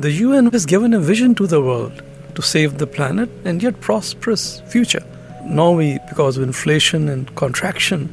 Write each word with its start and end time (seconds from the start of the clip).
The 0.00 0.12
UN 0.12 0.50
has 0.52 0.64
given 0.64 0.94
a 0.94 0.98
vision 0.98 1.34
to 1.34 1.46
the 1.46 1.60
world 1.60 2.02
to 2.34 2.40
save 2.40 2.78
the 2.78 2.86
planet 2.86 3.28
and 3.44 3.62
yet 3.62 3.82
prosperous 3.82 4.60
future. 4.60 5.04
Now 5.44 5.72
we, 5.72 5.98
because 6.08 6.38
of 6.38 6.42
inflation 6.42 7.10
and 7.10 7.34
contraction, 7.36 8.08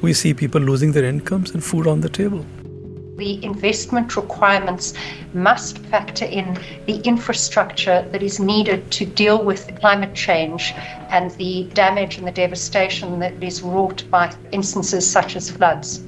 we 0.00 0.12
see 0.12 0.32
people 0.32 0.60
losing 0.60 0.92
their 0.92 1.04
incomes 1.04 1.50
and 1.50 1.64
food 1.64 1.88
on 1.88 2.02
the 2.02 2.08
table. 2.08 2.46
The 3.16 3.44
investment 3.44 4.14
requirements 4.14 4.94
must 5.32 5.78
factor 5.78 6.24
in 6.24 6.56
the 6.86 7.00
infrastructure 7.00 8.08
that 8.12 8.22
is 8.22 8.38
needed 8.38 8.88
to 8.92 9.04
deal 9.04 9.42
with 9.42 9.74
climate 9.80 10.14
change 10.14 10.72
and 11.10 11.32
the 11.32 11.64
damage 11.74 12.16
and 12.16 12.28
the 12.28 12.36
devastation 12.44 13.18
that 13.18 13.42
is 13.42 13.60
wrought 13.60 14.08
by 14.08 14.32
instances 14.52 15.04
such 15.10 15.34
as 15.34 15.50
floods. 15.50 16.00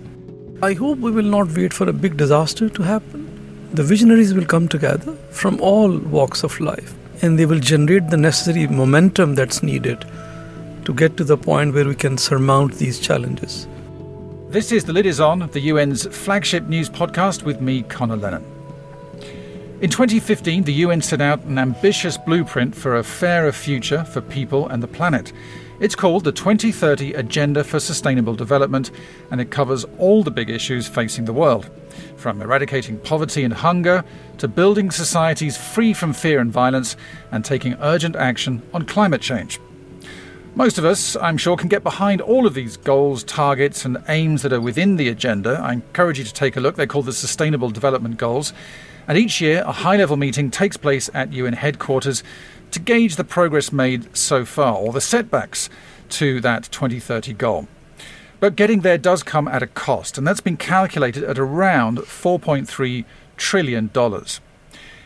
I 0.62 0.74
hope 0.74 1.00
we 1.00 1.10
will 1.10 1.24
not 1.36 1.48
wait 1.48 1.72
for 1.72 1.88
a 1.88 1.92
big 1.92 2.16
disaster 2.16 2.68
to 2.68 2.82
happen. 2.84 3.15
The 3.76 3.84
visionaries 3.84 4.32
will 4.32 4.46
come 4.46 4.68
together 4.68 5.12
from 5.28 5.60
all 5.60 5.98
walks 5.98 6.42
of 6.42 6.58
life 6.60 6.94
and 7.20 7.38
they 7.38 7.44
will 7.44 7.58
generate 7.58 8.08
the 8.08 8.16
necessary 8.16 8.66
momentum 8.66 9.34
that's 9.34 9.62
needed 9.62 10.02
to 10.86 10.94
get 10.94 11.18
to 11.18 11.24
the 11.24 11.36
point 11.36 11.74
where 11.74 11.84
we 11.84 11.94
can 11.94 12.16
surmount 12.16 12.76
these 12.76 12.98
challenges. 12.98 13.68
This 14.48 14.72
is 14.72 14.86
The 14.86 14.94
Lid 14.94 15.04
Is 15.04 15.20
On, 15.20 15.40
the 15.52 15.68
UN's 15.68 16.06
flagship 16.06 16.66
news 16.68 16.88
podcast 16.88 17.42
with 17.42 17.60
me, 17.60 17.82
Conor 17.82 18.16
Lennon. 18.16 18.46
In 19.82 19.90
2015, 19.90 20.64
the 20.64 20.72
UN 20.72 21.02
set 21.02 21.20
out 21.20 21.44
an 21.44 21.58
ambitious 21.58 22.16
blueprint 22.16 22.74
for 22.74 22.96
a 22.96 23.04
fairer 23.04 23.52
future 23.52 24.04
for 24.04 24.22
people 24.22 24.68
and 24.68 24.82
the 24.82 24.88
planet. 24.88 25.34
It's 25.80 25.94
called 25.94 26.24
the 26.24 26.32
2030 26.32 27.12
Agenda 27.12 27.62
for 27.62 27.78
Sustainable 27.78 28.36
Development, 28.36 28.90
and 29.30 29.38
it 29.38 29.50
covers 29.50 29.84
all 29.98 30.22
the 30.22 30.30
big 30.30 30.48
issues 30.48 30.88
facing 30.88 31.26
the 31.26 31.34
world 31.34 31.68
from 32.16 32.42
eradicating 32.42 32.98
poverty 32.98 33.44
and 33.44 33.54
hunger 33.54 34.04
to 34.38 34.48
building 34.48 34.90
societies 34.90 35.56
free 35.56 35.92
from 35.92 36.12
fear 36.12 36.40
and 36.40 36.52
violence 36.52 36.96
and 37.30 37.44
taking 37.44 37.74
urgent 37.80 38.16
action 38.16 38.62
on 38.72 38.84
climate 38.84 39.20
change. 39.20 39.60
Most 40.56 40.78
of 40.78 40.86
us, 40.86 41.16
I'm 41.16 41.36
sure, 41.36 41.54
can 41.54 41.68
get 41.68 41.82
behind 41.82 42.22
all 42.22 42.46
of 42.46 42.54
these 42.54 42.78
goals, 42.78 43.22
targets, 43.22 43.84
and 43.84 44.02
aims 44.08 44.40
that 44.40 44.54
are 44.54 44.60
within 44.60 44.96
the 44.96 45.08
agenda. 45.08 45.60
I 45.62 45.74
encourage 45.74 46.18
you 46.18 46.24
to 46.24 46.32
take 46.32 46.56
a 46.56 46.60
look. 46.60 46.76
They're 46.76 46.86
called 46.86 47.04
the 47.04 47.12
Sustainable 47.12 47.68
Development 47.68 48.16
Goals. 48.16 48.54
And 49.06 49.18
each 49.18 49.38
year, 49.40 49.62
a 49.66 49.72
high 49.72 49.96
level 49.96 50.16
meeting 50.16 50.50
takes 50.50 50.78
place 50.78 51.10
at 51.12 51.32
UN 51.34 51.52
headquarters 51.52 52.24
to 52.70 52.80
gauge 52.80 53.16
the 53.16 53.24
progress 53.24 53.70
made 53.70 54.16
so 54.16 54.46
far 54.46 54.76
or 54.76 54.94
the 54.94 55.00
setbacks 55.00 55.68
to 56.08 56.40
that 56.40 56.64
2030 56.72 57.34
goal. 57.34 57.68
But 58.38 58.56
getting 58.56 58.80
there 58.80 58.98
does 58.98 59.22
come 59.22 59.48
at 59.48 59.62
a 59.62 59.66
cost, 59.66 60.18
and 60.18 60.26
that's 60.26 60.40
been 60.40 60.58
calculated 60.58 61.24
at 61.24 61.38
around 61.38 61.98
$4.3 61.98 63.04
trillion. 63.38 63.90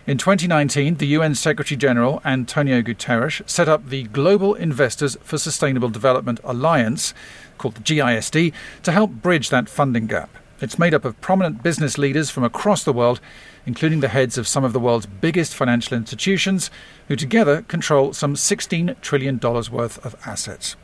In 0.07 0.19
2019, 0.19 0.97
the 0.97 1.07
UN 1.07 1.37
Secretary 1.37 1.77
General 1.77 2.21
Antonio 2.25 2.83
Guterres 2.83 3.49
set 3.49 3.69
up 3.69 3.89
the 3.89 4.05
Global 4.05 4.55
Investors 4.55 5.17
for 5.23 5.39
Sustainable 5.39 5.91
Development 5.91 6.41
Alliance, 6.43 7.15
called 7.57 7.77
the 7.77 7.83
GISD, 7.83 8.53
to 8.83 8.93
help 8.93 9.11
bridge 9.11 9.51
that 9.51 9.69
funding 9.69 10.09
gap. 10.09 10.31
It's 10.61 10.79
made 10.79 10.93
up 10.93 11.05
of 11.05 11.21
prominent 11.21 11.63
business 11.63 11.99
leaders 11.99 12.31
from 12.31 12.43
across 12.43 12.83
the 12.83 12.93
world, 12.93 13.21
including 13.65 14.01
the 14.01 14.09
heads 14.09 14.37
of 14.39 14.49
some 14.49 14.65
of 14.65 14.73
the 14.73 14.81
world's 14.81 15.07
biggest 15.07 15.55
financial 15.55 15.97
institutions, 15.97 16.69
who 17.07 17.15
together 17.15 17.63
control 17.63 18.13
some 18.13 18.35
$16 18.35 19.01
trillion 19.01 19.39
worth 19.39 20.05
of 20.05 20.17
assets. 20.27 20.75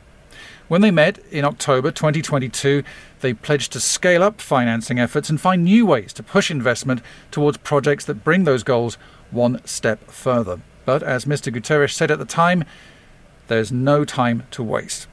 When 0.67 0.81
they 0.81 0.91
met 0.91 1.19
in 1.31 1.45
October 1.45 1.91
2022, 1.91 2.83
they 3.21 3.33
pledged 3.33 3.71
to 3.71 3.79
scale 3.79 4.21
up 4.21 4.41
financing 4.41 4.99
efforts 4.99 5.29
and 5.29 5.39
find 5.39 5.63
new 5.63 5.85
ways 5.85 6.11
to 6.13 6.23
push 6.23 6.51
investment 6.51 7.01
towards 7.31 7.57
projects 7.57 8.03
that 8.05 8.25
bring 8.25 8.43
those 8.43 8.63
goals 8.63 8.97
one 9.31 9.65
step 9.65 10.11
further. 10.11 10.59
But 10.83 11.03
as 11.03 11.23
Mr. 11.23 11.53
Guterres 11.53 11.93
said 11.93 12.11
at 12.11 12.19
the 12.19 12.25
time, 12.25 12.65
there's 13.47 13.71
no 13.71 14.03
time 14.03 14.43
to 14.51 14.63
waste. 14.63 15.07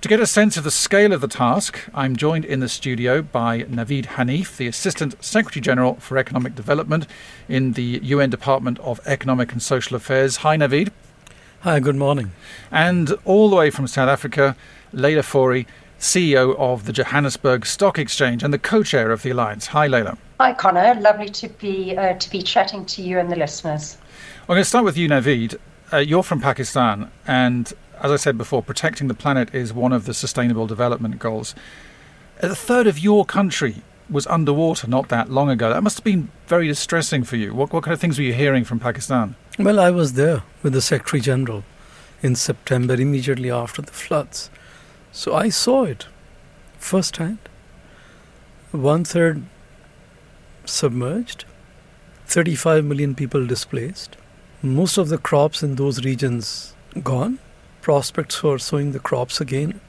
To 0.00 0.08
get 0.08 0.20
a 0.20 0.26
sense 0.26 0.56
of 0.56 0.64
the 0.64 0.70
scale 0.72 1.12
of 1.12 1.20
the 1.20 1.28
task, 1.28 1.88
I'm 1.94 2.16
joined 2.16 2.44
in 2.44 2.60
the 2.60 2.68
studio 2.68 3.22
by 3.22 3.62
Navid 3.62 4.06
Hanif, 4.06 4.56
the 4.56 4.66
Assistant 4.66 5.14
Secretary 5.24 5.60
General 5.60 5.94
for 5.94 6.18
Economic 6.18 6.54
Development 6.56 7.06
in 7.48 7.72
the 7.72 8.00
UN 8.02 8.30
Department 8.30 8.80
of 8.80 9.00
Economic 9.06 9.52
and 9.52 9.62
Social 9.62 9.96
Affairs. 9.96 10.38
Hi, 10.38 10.56
Navid. 10.56 10.90
Hi, 11.62 11.80
good 11.80 11.96
morning. 11.96 12.32
And 12.70 13.12
all 13.24 13.50
the 13.50 13.56
way 13.56 13.70
from 13.70 13.86
South 13.86 14.08
Africa, 14.08 14.54
Leila 14.92 15.22
Fourie, 15.22 15.66
CEO 15.98 16.54
of 16.58 16.84
the 16.84 16.92
Johannesburg 16.92 17.64
Stock 17.66 17.98
Exchange 17.98 18.44
and 18.44 18.52
the 18.52 18.58
co-chair 18.58 19.10
of 19.10 19.22
the 19.22 19.30
alliance. 19.30 19.66
Hi, 19.68 19.86
Leila. 19.86 20.18
Hi, 20.38 20.52
Conor. 20.52 20.94
Lovely 21.00 21.30
to 21.30 21.48
be 21.48 21.96
uh, 21.96 22.14
to 22.14 22.30
be 22.30 22.42
chatting 22.42 22.84
to 22.86 23.02
you 23.02 23.18
and 23.18 23.32
the 23.32 23.36
listeners. 23.36 23.96
I'm 24.42 24.48
going 24.48 24.60
to 24.60 24.64
start 24.64 24.84
with 24.84 24.96
you, 24.96 25.08
Navid. 25.08 25.56
Uh, 25.92 25.96
you're 25.96 26.22
from 26.22 26.40
Pakistan, 26.40 27.10
and 27.26 27.72
as 28.00 28.12
I 28.12 28.16
said 28.16 28.36
before, 28.36 28.62
protecting 28.62 29.08
the 29.08 29.14
planet 29.14 29.54
is 29.54 29.72
one 29.72 29.92
of 29.92 30.04
the 30.04 30.14
Sustainable 30.14 30.66
Development 30.66 31.18
Goals. 31.18 31.54
A 32.40 32.54
third 32.54 32.86
of 32.86 32.98
your 32.98 33.24
country 33.24 33.76
was 34.08 34.26
underwater 34.26 34.86
not 34.86 35.08
that 35.08 35.30
long 35.30 35.50
ago. 35.50 35.70
That 35.70 35.82
must 35.82 35.98
have 35.98 36.04
been 36.04 36.30
very 36.46 36.68
distressing 36.68 37.24
for 37.24 37.36
you. 37.36 37.54
What, 37.54 37.72
what 37.72 37.84
kind 37.84 37.92
of 37.92 38.00
things 38.00 38.18
were 38.18 38.24
you 38.24 38.32
hearing 38.32 38.64
from 38.64 38.78
Pakistan? 38.78 39.34
Well, 39.58 39.80
I 39.80 39.90
was 39.90 40.12
there 40.14 40.42
with 40.62 40.72
the 40.72 40.80
Secretary 40.80 41.20
General 41.20 41.64
in 42.22 42.34
September, 42.34 42.94
immediately 42.94 43.50
after 43.50 43.82
the 43.82 43.92
floods. 43.92 44.50
So 45.12 45.34
I 45.34 45.48
saw 45.48 45.84
it 45.84 46.06
firsthand. 46.78 47.38
One 48.72 49.04
third 49.04 49.44
submerged, 50.64 51.44
35 52.26 52.84
million 52.84 53.14
people 53.14 53.46
displaced, 53.46 54.16
most 54.62 54.98
of 54.98 55.08
the 55.08 55.18
crops 55.18 55.62
in 55.62 55.76
those 55.76 56.04
regions 56.04 56.74
gone, 57.02 57.38
prospects 57.82 58.36
for 58.36 58.58
sowing 58.58 58.92
the 58.92 58.98
crops 58.98 59.40
again 59.40 59.80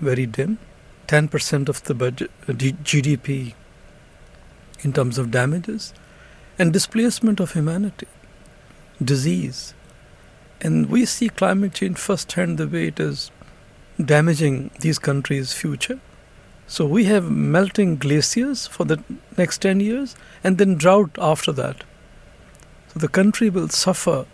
very 0.00 0.26
dim, 0.26 0.58
10% 1.06 1.68
of 1.68 1.82
the 1.84 1.94
budget, 1.94 2.30
uh, 2.48 2.52
GDP 2.52 3.54
in 4.82 4.92
terms 4.92 5.18
of 5.18 5.30
damages, 5.30 5.94
and 6.58 6.72
displacement 6.72 7.40
of 7.40 7.52
humanity 7.52 8.06
disease. 9.02 9.74
And 10.60 10.88
we 10.88 11.04
see 11.04 11.28
climate 11.28 11.74
change 11.74 11.98
firsthand 11.98 12.58
the 12.58 12.68
way 12.68 12.88
it 12.88 13.00
is 13.00 13.30
damaging 14.02 14.70
these 14.80 14.98
countries' 14.98 15.52
future. 15.52 16.00
So 16.66 16.86
we 16.86 17.04
have 17.04 17.30
melting 17.30 17.96
glaciers 17.96 18.66
for 18.66 18.84
the 18.84 19.02
next 19.36 19.58
10 19.58 19.80
years 19.80 20.16
and 20.42 20.58
then 20.58 20.76
drought 20.76 21.10
after 21.18 21.52
that. 21.52 21.84
So 22.88 23.00
the 23.00 23.08
country 23.08 23.50
will 23.50 23.68
suffer 23.68 24.26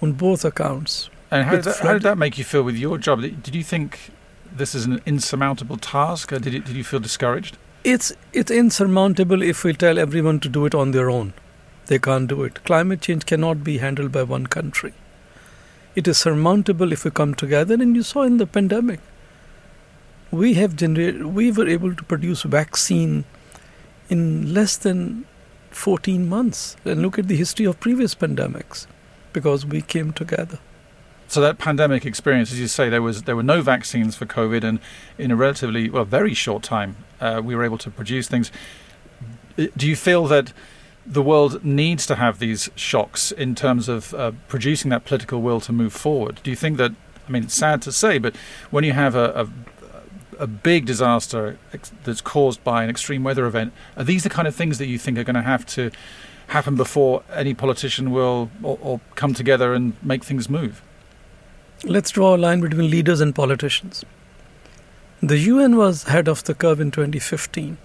on 0.00 0.12
both 0.12 0.44
accounts. 0.44 1.10
And 1.30 1.44
how 1.44 1.56
did, 1.56 1.64
that, 1.64 1.78
how 1.78 1.92
did 1.94 2.02
that 2.02 2.18
make 2.18 2.38
you 2.38 2.44
feel 2.44 2.62
with 2.62 2.76
your 2.76 2.98
job? 2.98 3.22
Did 3.22 3.54
you 3.54 3.64
think 3.64 4.12
this 4.54 4.74
is 4.74 4.86
an 4.86 5.02
insurmountable 5.04 5.76
task 5.76 6.30
did, 6.30 6.46
it, 6.46 6.64
did 6.64 6.76
you 6.76 6.84
feel 6.84 7.00
discouraged? 7.00 7.58
It's, 7.82 8.12
it's 8.32 8.50
insurmountable 8.50 9.42
if 9.42 9.64
we 9.64 9.74
tell 9.74 9.98
everyone 9.98 10.40
to 10.40 10.48
do 10.48 10.64
it 10.64 10.74
on 10.74 10.92
their 10.92 11.10
own. 11.10 11.34
They 11.86 11.98
can't 11.98 12.28
do 12.28 12.44
it. 12.44 12.64
Climate 12.64 13.02
change 13.02 13.26
cannot 13.26 13.62
be 13.62 13.78
handled 13.78 14.12
by 14.12 14.22
one 14.22 14.46
country. 14.46 14.94
It 15.94 16.08
is 16.08 16.18
surmountable 16.18 16.92
if 16.92 17.04
we 17.04 17.10
come 17.10 17.34
together, 17.34 17.74
and 17.74 17.94
you 17.94 18.02
saw 18.02 18.22
in 18.22 18.38
the 18.38 18.46
pandemic. 18.46 19.00
We 20.30 20.54
have 20.54 20.76
generated, 20.76 21.26
we 21.26 21.52
were 21.52 21.68
able 21.68 21.94
to 21.94 22.02
produce 22.02 22.42
vaccine 22.42 23.24
in 24.08 24.54
less 24.54 24.76
than 24.76 25.26
14 25.70 26.28
months. 26.28 26.76
And 26.84 27.02
look 27.02 27.18
at 27.18 27.28
the 27.28 27.36
history 27.36 27.66
of 27.66 27.80
previous 27.80 28.14
pandemics 28.14 28.86
because 29.32 29.66
we 29.66 29.82
came 29.82 30.12
together. 30.12 30.58
So 31.34 31.40
that 31.40 31.58
pandemic 31.58 32.06
experience, 32.06 32.52
as 32.52 32.60
you 32.60 32.68
say, 32.68 32.88
there 32.88 33.02
was 33.02 33.24
there 33.24 33.34
were 33.34 33.42
no 33.42 33.60
vaccines 33.60 34.14
for 34.14 34.24
COVID, 34.24 34.62
and 34.62 34.78
in 35.18 35.32
a 35.32 35.36
relatively 35.36 35.90
well 35.90 36.04
very 36.04 36.32
short 36.32 36.62
time, 36.62 36.94
uh, 37.20 37.42
we 37.42 37.56
were 37.56 37.64
able 37.64 37.78
to 37.78 37.90
produce 37.90 38.28
things. 38.28 38.52
Do 39.56 39.88
you 39.88 39.96
feel 39.96 40.28
that 40.28 40.52
the 41.04 41.22
world 41.22 41.64
needs 41.64 42.06
to 42.06 42.14
have 42.14 42.38
these 42.38 42.70
shocks 42.76 43.32
in 43.32 43.56
terms 43.56 43.88
of 43.88 44.14
uh, 44.14 44.30
producing 44.46 44.90
that 44.90 45.04
political 45.04 45.42
will 45.42 45.58
to 45.62 45.72
move 45.72 45.92
forward. 45.92 46.38
Do 46.44 46.50
you 46.50 46.56
think 46.56 46.76
that? 46.76 46.92
I 47.26 47.30
mean, 47.32 47.42
it's 47.42 47.54
sad 47.54 47.82
to 47.82 47.90
say, 47.90 48.18
but 48.18 48.36
when 48.70 48.84
you 48.84 48.92
have 48.92 49.16
a, 49.16 49.48
a, 50.38 50.44
a 50.44 50.46
big 50.46 50.86
disaster 50.86 51.58
that's 52.04 52.20
caused 52.20 52.62
by 52.62 52.84
an 52.84 52.90
extreme 52.90 53.24
weather 53.24 53.44
event, 53.44 53.72
are 53.96 54.04
these 54.04 54.22
the 54.22 54.30
kind 54.30 54.46
of 54.46 54.54
things 54.54 54.78
that 54.78 54.86
you 54.86 54.98
think 55.00 55.18
are 55.18 55.24
going 55.24 55.34
to 55.34 55.42
have 55.42 55.66
to 55.74 55.90
happen 56.46 56.76
before 56.76 57.24
any 57.32 57.54
politician 57.54 58.12
will 58.12 58.52
or, 58.62 58.78
or 58.80 59.00
come 59.16 59.34
together 59.34 59.74
and 59.74 59.94
make 60.00 60.22
things 60.22 60.48
move? 60.48 60.80
Let's 61.86 62.10
draw 62.10 62.34
a 62.34 62.38
line 62.38 62.60
between 62.60 62.90
leaders 62.90 63.20
and 63.20 63.34
politicians. 63.34 64.06
The 65.20 65.36
UN 65.36 65.76
was 65.76 66.04
head 66.04 66.28
of 66.28 66.42
the 66.44 66.54
curve 66.54 66.80
in 66.80 66.90
2015. 66.90 67.76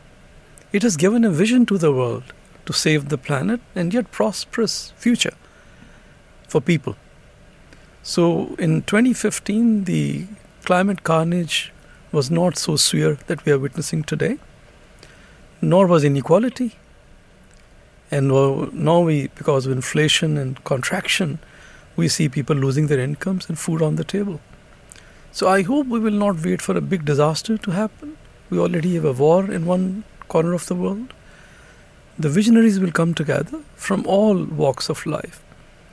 It 0.71 0.83
has 0.83 0.95
given 0.95 1.25
a 1.25 1.29
vision 1.29 1.65
to 1.65 1.77
the 1.77 1.91
world 1.91 2.23
to 2.65 2.71
save 2.71 3.09
the 3.09 3.17
planet 3.17 3.59
and 3.75 3.93
yet 3.93 4.09
prosperous 4.11 4.93
future 4.95 5.33
for 6.47 6.61
people. 6.61 6.95
So 8.01 8.55
in 8.57 8.83
2015, 8.83 9.83
the 9.83 10.27
climate 10.63 11.03
carnage 11.03 11.73
was 12.13 12.31
not 12.31 12.57
so 12.57 12.77
severe 12.77 13.17
that 13.27 13.43
we 13.43 13.51
are 13.51 13.59
witnessing 13.59 14.03
today, 14.03 14.37
nor 15.61 15.87
was 15.87 16.05
inequality. 16.05 16.77
And 18.11 18.29
now 18.29 19.01
we, 19.01 19.27
because 19.27 19.65
of 19.65 19.73
inflation 19.73 20.37
and 20.37 20.63
contraction, 20.63 21.39
we 21.99 22.07
see 22.07 22.29
people 22.37 22.55
losing 22.55 22.87
their 22.87 22.99
incomes 22.99 23.47
and 23.49 23.59
food 23.59 23.81
on 23.81 23.95
the 23.95 24.03
table. 24.15 24.39
So 25.31 25.47
I 25.47 25.61
hope 25.61 25.87
we 25.87 25.99
will 25.99 26.19
not 26.25 26.43
wait 26.43 26.61
for 26.61 26.75
a 26.77 26.87
big 26.93 27.05
disaster 27.05 27.57
to 27.57 27.71
happen. 27.71 28.17
We 28.49 28.59
already 28.59 28.95
have 28.95 29.05
a 29.05 29.13
war 29.13 29.51
in 29.51 29.65
one 29.65 30.03
corner 30.27 30.53
of 30.53 30.65
the 30.65 30.75
world. 30.75 31.13
The 32.17 32.29
visionaries 32.29 32.79
will 32.79 32.91
come 32.91 33.13
together 33.13 33.61
from 33.75 34.05
all 34.07 34.43
walks 34.43 34.89
of 34.89 35.05
life 35.05 35.41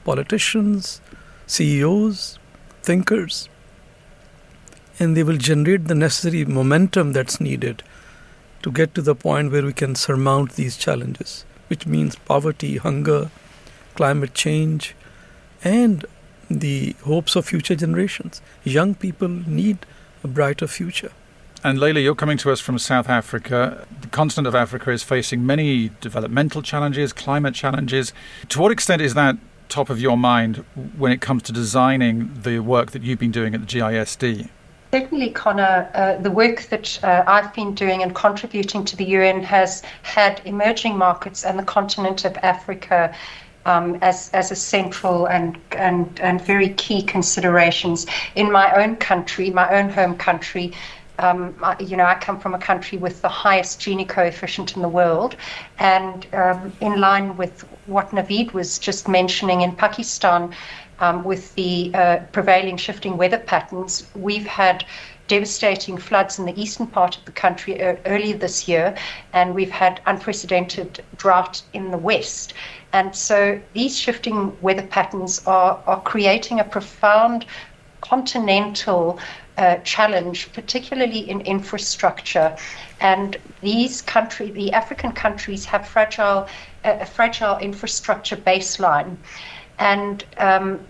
politicians, 0.04 1.00
CEOs, 1.46 2.38
thinkers, 2.82 3.48
and 4.98 5.16
they 5.16 5.22
will 5.22 5.36
generate 5.36 5.88
the 5.88 5.94
necessary 5.94 6.44
momentum 6.44 7.12
that's 7.12 7.40
needed 7.40 7.82
to 8.62 8.72
get 8.72 8.94
to 8.94 9.02
the 9.02 9.14
point 9.14 9.52
where 9.52 9.64
we 9.64 9.72
can 9.72 9.94
surmount 9.94 10.52
these 10.52 10.76
challenges, 10.76 11.44
which 11.68 11.86
means 11.86 12.16
poverty, 12.16 12.76
hunger, 12.76 13.30
climate 13.94 14.34
change, 14.34 14.95
and 15.66 16.06
the 16.48 16.94
hopes 17.02 17.34
of 17.34 17.44
future 17.44 17.74
generations. 17.74 18.40
Young 18.62 18.94
people 18.94 19.26
need 19.28 19.78
a 20.22 20.28
brighter 20.28 20.68
future. 20.68 21.10
And 21.64 21.80
Leila, 21.80 21.98
you're 21.98 22.14
coming 22.14 22.38
to 22.38 22.52
us 22.52 22.60
from 22.60 22.78
South 22.78 23.08
Africa. 23.08 23.84
The 24.00 24.06
continent 24.06 24.46
of 24.46 24.54
Africa 24.54 24.92
is 24.92 25.02
facing 25.02 25.44
many 25.44 25.90
developmental 26.00 26.62
challenges, 26.62 27.12
climate 27.12 27.54
challenges. 27.54 28.12
To 28.50 28.60
what 28.60 28.70
extent 28.70 29.02
is 29.02 29.14
that 29.14 29.36
top 29.68 29.90
of 29.90 30.00
your 30.00 30.16
mind 30.16 30.64
when 30.96 31.10
it 31.10 31.20
comes 31.20 31.42
to 31.42 31.52
designing 31.52 32.30
the 32.42 32.60
work 32.60 32.92
that 32.92 33.02
you've 33.02 33.18
been 33.18 33.32
doing 33.32 33.52
at 33.52 33.60
the 33.62 33.66
GISD? 33.66 34.48
Certainly, 34.92 35.30
Conor, 35.30 35.90
uh, 35.94 36.22
the 36.22 36.30
work 36.30 36.62
that 36.70 37.02
uh, 37.02 37.24
I've 37.26 37.52
been 37.52 37.74
doing 37.74 38.04
and 38.04 38.14
contributing 38.14 38.84
to 38.84 38.94
the 38.94 39.04
UN 39.04 39.42
has 39.42 39.82
had 40.04 40.40
emerging 40.44 40.96
markets 40.96 41.44
and 41.44 41.58
the 41.58 41.64
continent 41.64 42.24
of 42.24 42.36
Africa 42.36 43.12
um, 43.66 43.98
as, 44.00 44.30
as 44.32 44.50
a 44.50 44.56
central 44.56 45.26
and, 45.26 45.58
and, 45.72 46.18
and 46.20 46.40
very 46.40 46.70
key 46.70 47.02
considerations. 47.02 48.06
In 48.34 48.50
my 48.50 48.72
own 48.82 48.96
country, 48.96 49.50
my 49.50 49.68
own 49.78 49.90
home 49.90 50.16
country, 50.16 50.72
um, 51.18 51.54
you 51.80 51.96
know, 51.96 52.04
I 52.04 52.14
come 52.14 52.38
from 52.38 52.54
a 52.54 52.58
country 52.58 52.98
with 52.98 53.22
the 53.22 53.28
highest 53.28 53.80
Gini 53.80 54.06
coefficient 54.08 54.76
in 54.76 54.82
the 54.82 54.88
world, 54.88 55.36
and 55.78 56.26
um, 56.34 56.72
in 56.80 57.00
line 57.00 57.36
with 57.36 57.62
what 57.86 58.10
Navid 58.10 58.52
was 58.52 58.78
just 58.78 59.08
mentioning 59.08 59.62
in 59.62 59.74
Pakistan, 59.74 60.54
um, 61.00 61.24
with 61.24 61.54
the 61.54 61.90
uh, 61.94 62.18
prevailing 62.32 62.76
shifting 62.76 63.16
weather 63.16 63.38
patterns, 63.38 64.06
we've 64.14 64.46
had 64.46 64.84
devastating 65.28 65.96
floods 65.98 66.38
in 66.38 66.44
the 66.46 66.60
eastern 66.60 66.86
part 66.86 67.16
of 67.16 67.24
the 67.24 67.32
country 67.32 67.80
earlier 67.80 68.36
this 68.36 68.68
year, 68.68 68.96
and 69.32 69.54
we've 69.54 69.70
had 69.70 70.00
unprecedented 70.06 71.02
drought 71.16 71.62
in 71.72 71.90
the 71.90 71.98
west. 71.98 72.54
And 72.92 73.14
so 73.14 73.60
these 73.72 73.98
shifting 73.98 74.56
weather 74.62 74.86
patterns 74.86 75.42
are, 75.46 75.82
are 75.86 76.00
creating 76.00 76.60
a 76.60 76.64
profound 76.64 77.46
continental 78.00 79.18
uh, 79.58 79.76
challenge, 79.78 80.52
particularly 80.52 81.28
in 81.30 81.40
infrastructure. 81.40 82.56
And 83.00 83.36
these 83.62 84.02
countries, 84.02 84.54
the 84.54 84.72
African 84.72 85.12
countries, 85.12 85.64
have 85.64 85.86
fragile, 85.88 86.46
uh, 86.84 86.98
a 87.00 87.06
fragile 87.06 87.58
infrastructure 87.58 88.36
baseline. 88.36 89.16
And 89.78 90.24
um, 90.38 90.80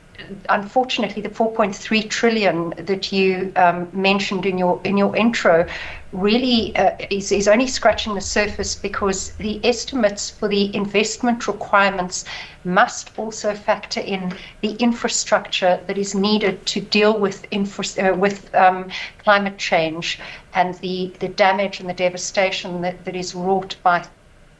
unfortunately, 0.48 1.22
the 1.22 1.28
4.3 1.28 2.08
trillion 2.08 2.70
that 2.78 3.12
you 3.12 3.52
um, 3.56 3.88
mentioned 3.92 4.46
in 4.46 4.58
your 4.58 4.80
in 4.84 4.96
your 4.96 5.14
intro 5.16 5.66
really 6.12 6.74
uh, 6.76 6.96
is, 7.10 7.32
is 7.32 7.48
only 7.48 7.66
scratching 7.66 8.14
the 8.14 8.20
surface 8.20 8.74
because 8.74 9.32
the 9.32 9.60
estimates 9.64 10.30
for 10.30 10.48
the 10.48 10.74
investment 10.74 11.46
requirements 11.46 12.24
must 12.64 13.10
also 13.18 13.54
factor 13.54 14.00
in 14.00 14.32
the 14.62 14.72
infrastructure 14.76 15.80
that 15.86 15.98
is 15.98 16.14
needed 16.14 16.64
to 16.66 16.80
deal 16.80 17.18
with 17.18 17.46
infra- 17.50 18.12
uh, 18.12 18.14
with 18.14 18.54
um, 18.54 18.90
climate 19.18 19.58
change 19.58 20.18
and 20.54 20.74
the, 20.76 21.12
the 21.20 21.28
damage 21.28 21.80
and 21.80 21.88
the 21.88 21.94
devastation 21.94 22.80
that, 22.80 23.04
that 23.04 23.16
is 23.16 23.34
wrought 23.34 23.76
by 23.82 24.04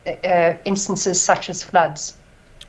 uh, 0.06 0.55
instances 0.64 1.20
such 1.20 1.49
as 1.49 1.62
floods. 1.62 2.17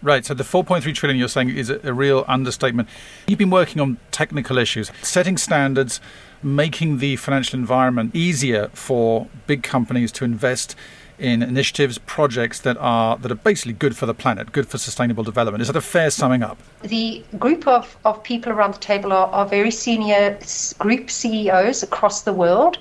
Right, 0.01 0.23
so 0.23 0.35
the 0.35 0.43
4.3 0.43 0.93
trillion 0.93 1.17
you're 1.17 1.27
saying 1.27 1.49
is 1.49 1.71
a, 1.71 1.93
real 1.93 2.23
understatement. 2.27 2.87
You've 3.27 3.39
been 3.39 3.49
working 3.49 3.81
on 3.81 3.97
technical 4.11 4.59
issues, 4.59 4.91
setting 5.01 5.37
standards, 5.37 5.99
making 6.43 6.99
the 6.99 7.15
financial 7.15 7.57
environment 7.57 8.15
easier 8.15 8.69
for 8.73 9.27
big 9.47 9.63
companies 9.63 10.11
to 10.13 10.25
invest 10.25 10.75
in 11.19 11.41
initiatives, 11.41 11.97
projects 11.97 12.59
that 12.59 12.77
are 12.77 13.17
that 13.17 13.31
are 13.31 13.35
basically 13.35 13.73
good 13.73 13.97
for 13.97 14.05
the 14.05 14.13
planet, 14.13 14.51
good 14.51 14.67
for 14.67 14.77
sustainable 14.77 15.23
development. 15.23 15.61
Is 15.61 15.67
that 15.67 15.75
a 15.75 15.81
fair 15.81 16.11
summing 16.11 16.43
up? 16.43 16.57
The 16.83 17.23
group 17.39 17.67
of, 17.67 17.97
of 18.05 18.21
people 18.23 18.51
around 18.51 18.75
the 18.75 18.79
table 18.79 19.11
are, 19.11 19.27
are 19.27 19.45
very 19.45 19.71
senior 19.71 20.37
group 20.77 21.09
CEOs 21.09 21.81
across 21.81 22.21
the 22.21 22.33
world, 22.33 22.77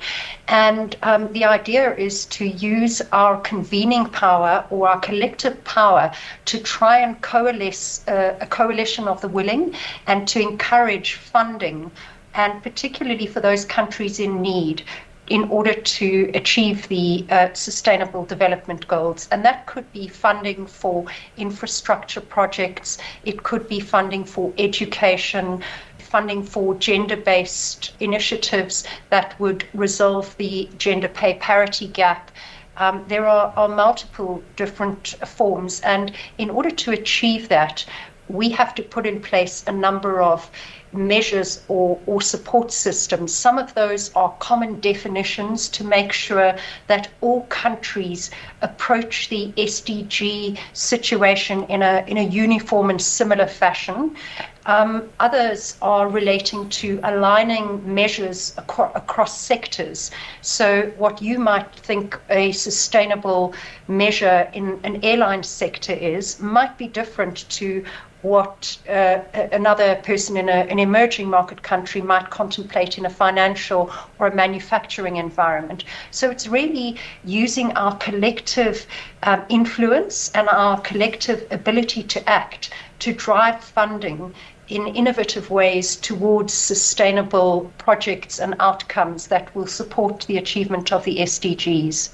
and 0.49 0.97
um, 1.03 1.33
the 1.33 1.45
idea 1.45 1.95
is 1.97 2.27
to 2.27 2.47
use 2.47 3.01
our 3.13 3.41
convening 3.41 4.07
power 4.07 4.65
or 4.71 4.89
our 4.89 5.01
collective 5.01 5.63
power 5.65 6.13
to 6.45 6.59
try 6.59 6.99
and 6.99 7.21
coalesce 7.23 8.07
uh, 8.09 8.37
a 8.41 8.47
coalition 8.47 9.09
of 9.09 9.21
the 9.21 9.29
willing 9.29 9.75
and 10.07 10.29
to 10.29 10.41
encourage 10.41 11.15
funding 11.15 11.91
and 12.37 12.63
particularly 12.63 13.27
for 13.27 13.41
those 13.41 13.65
countries 13.65 14.21
in 14.21 14.43
need 14.43 14.83
in 15.29 15.45
order 15.51 15.75
to 15.75 16.31
achieve 16.35 16.87
the 16.89 17.27
uh, 17.31 17.53
sustainable 17.53 18.25
development 18.25 18.87
goals. 18.87 19.29
And 19.31 19.45
that 19.45 19.67
could 19.67 19.91
be 19.93 20.09
funding 20.09 20.67
for 20.67 21.05
infrastructure 21.37 22.21
projects, 22.21 22.99
it 23.25 23.43
could 23.43 23.69
be 23.69 23.81
funding 23.81 24.25
for 24.25 24.53
education, 24.59 25.63
funding 25.99 26.43
for 26.43 26.75
gender 26.77 27.17
based 27.17 27.93
initiatives 28.01 28.85
that 29.11 29.39
would 29.41 29.67
resolve 29.75 30.37
the 30.37 30.69
gender 30.79 31.09
pay 31.09 31.35
parity 31.35 31.89
gap. 31.89 32.31
Um, 32.77 33.05
there 33.09 33.27
are, 33.27 33.53
are 33.57 33.69
multiple 33.69 34.43
different 34.55 35.09
forms, 35.27 35.81
and 35.81 36.13
in 36.37 36.51
order 36.51 36.71
to 36.71 36.93
achieve 36.93 37.49
that, 37.49 37.85
we 38.29 38.51
have 38.51 38.75
to 38.75 38.83
put 38.83 39.07
in 39.07 39.21
place 39.21 39.65
a 39.67 39.73
number 39.73 40.21
of 40.21 40.51
measures 40.93 41.63
or, 41.69 41.99
or 42.07 42.21
support 42.21 42.73
systems. 42.73 43.35
Some 43.35 43.59
of 43.59 43.75
those 43.75 44.13
are 44.15 44.31
common 44.39 44.81
definitions 44.81 45.69
to 45.71 45.85
make 45.85 46.13
sure 46.13 46.57
that 46.87 47.09
all 47.21 47.43
countries 47.45 48.31
approach 48.63 49.29
the 49.29 49.53
SDG 49.57 50.59
situation 50.73 51.65
in 51.65 51.83
a, 51.83 52.05
in 52.07 52.17
a 52.17 52.23
uniform 52.23 52.91
and 52.91 53.01
similar 53.01 53.47
fashion. 53.47 54.17
Um, 54.65 55.09
others 55.21 55.77
are 55.81 56.09
relating 56.09 56.69
to 56.71 56.99
aligning 57.05 57.95
measures 57.95 58.53
acro- 58.59 58.91
across 58.97 59.41
sectors. 59.41 60.11
So, 60.41 60.93
what 60.99 61.23
you 61.23 61.39
might 61.39 61.73
think 61.73 62.19
a 62.31 62.51
sustainable 62.51 63.55
measure 63.87 64.51
in 64.53 64.81
an 64.83 65.05
airline 65.05 65.45
sector 65.45 65.93
is 65.93 66.41
might 66.41 66.77
be 66.77 66.89
different 66.89 67.49
to 67.51 67.85
what 68.27 68.77
uh, 68.89 69.21
another 69.53 69.95
person 70.03 70.37
in 70.37 70.49
a, 70.49 70.61
an 70.73 70.81
emerging 70.81 71.31
market 71.31 71.63
country 71.63 72.03
might 72.03 72.29
contemplate 72.31 72.99
in 72.99 73.07
a 73.07 73.11
financial 73.11 73.91
or 74.19 74.27
a 74.27 74.35
manufacturing 74.35 75.17
environment. 75.17 75.85
So 76.11 76.29
it's 76.31 76.49
really 76.49 76.97
using 77.25 77.71
our 77.73 77.97
collective 77.99 78.87
um, 79.23 79.45
influence 79.49 80.33
and 80.35 80.49
our 80.49 80.81
collective 80.81 81.47
ability 81.53 82.03
to 82.03 82.29
act 82.29 82.71
to 82.99 83.13
drive 83.13 83.63
funding 83.63 84.35
in 84.69 84.89
innovative 84.89 85.49
ways 85.49 85.95
towards 85.95 86.53
sustainable 86.53 87.71
projects 87.79 88.41
and 88.41 88.57
outcomes 88.59 89.29
that 89.29 89.55
will 89.55 89.69
support 89.69 90.23
the 90.23 90.37
achievement 90.37 90.93
of 90.93 91.05
the 91.05 91.19
SDGs. 91.19 92.11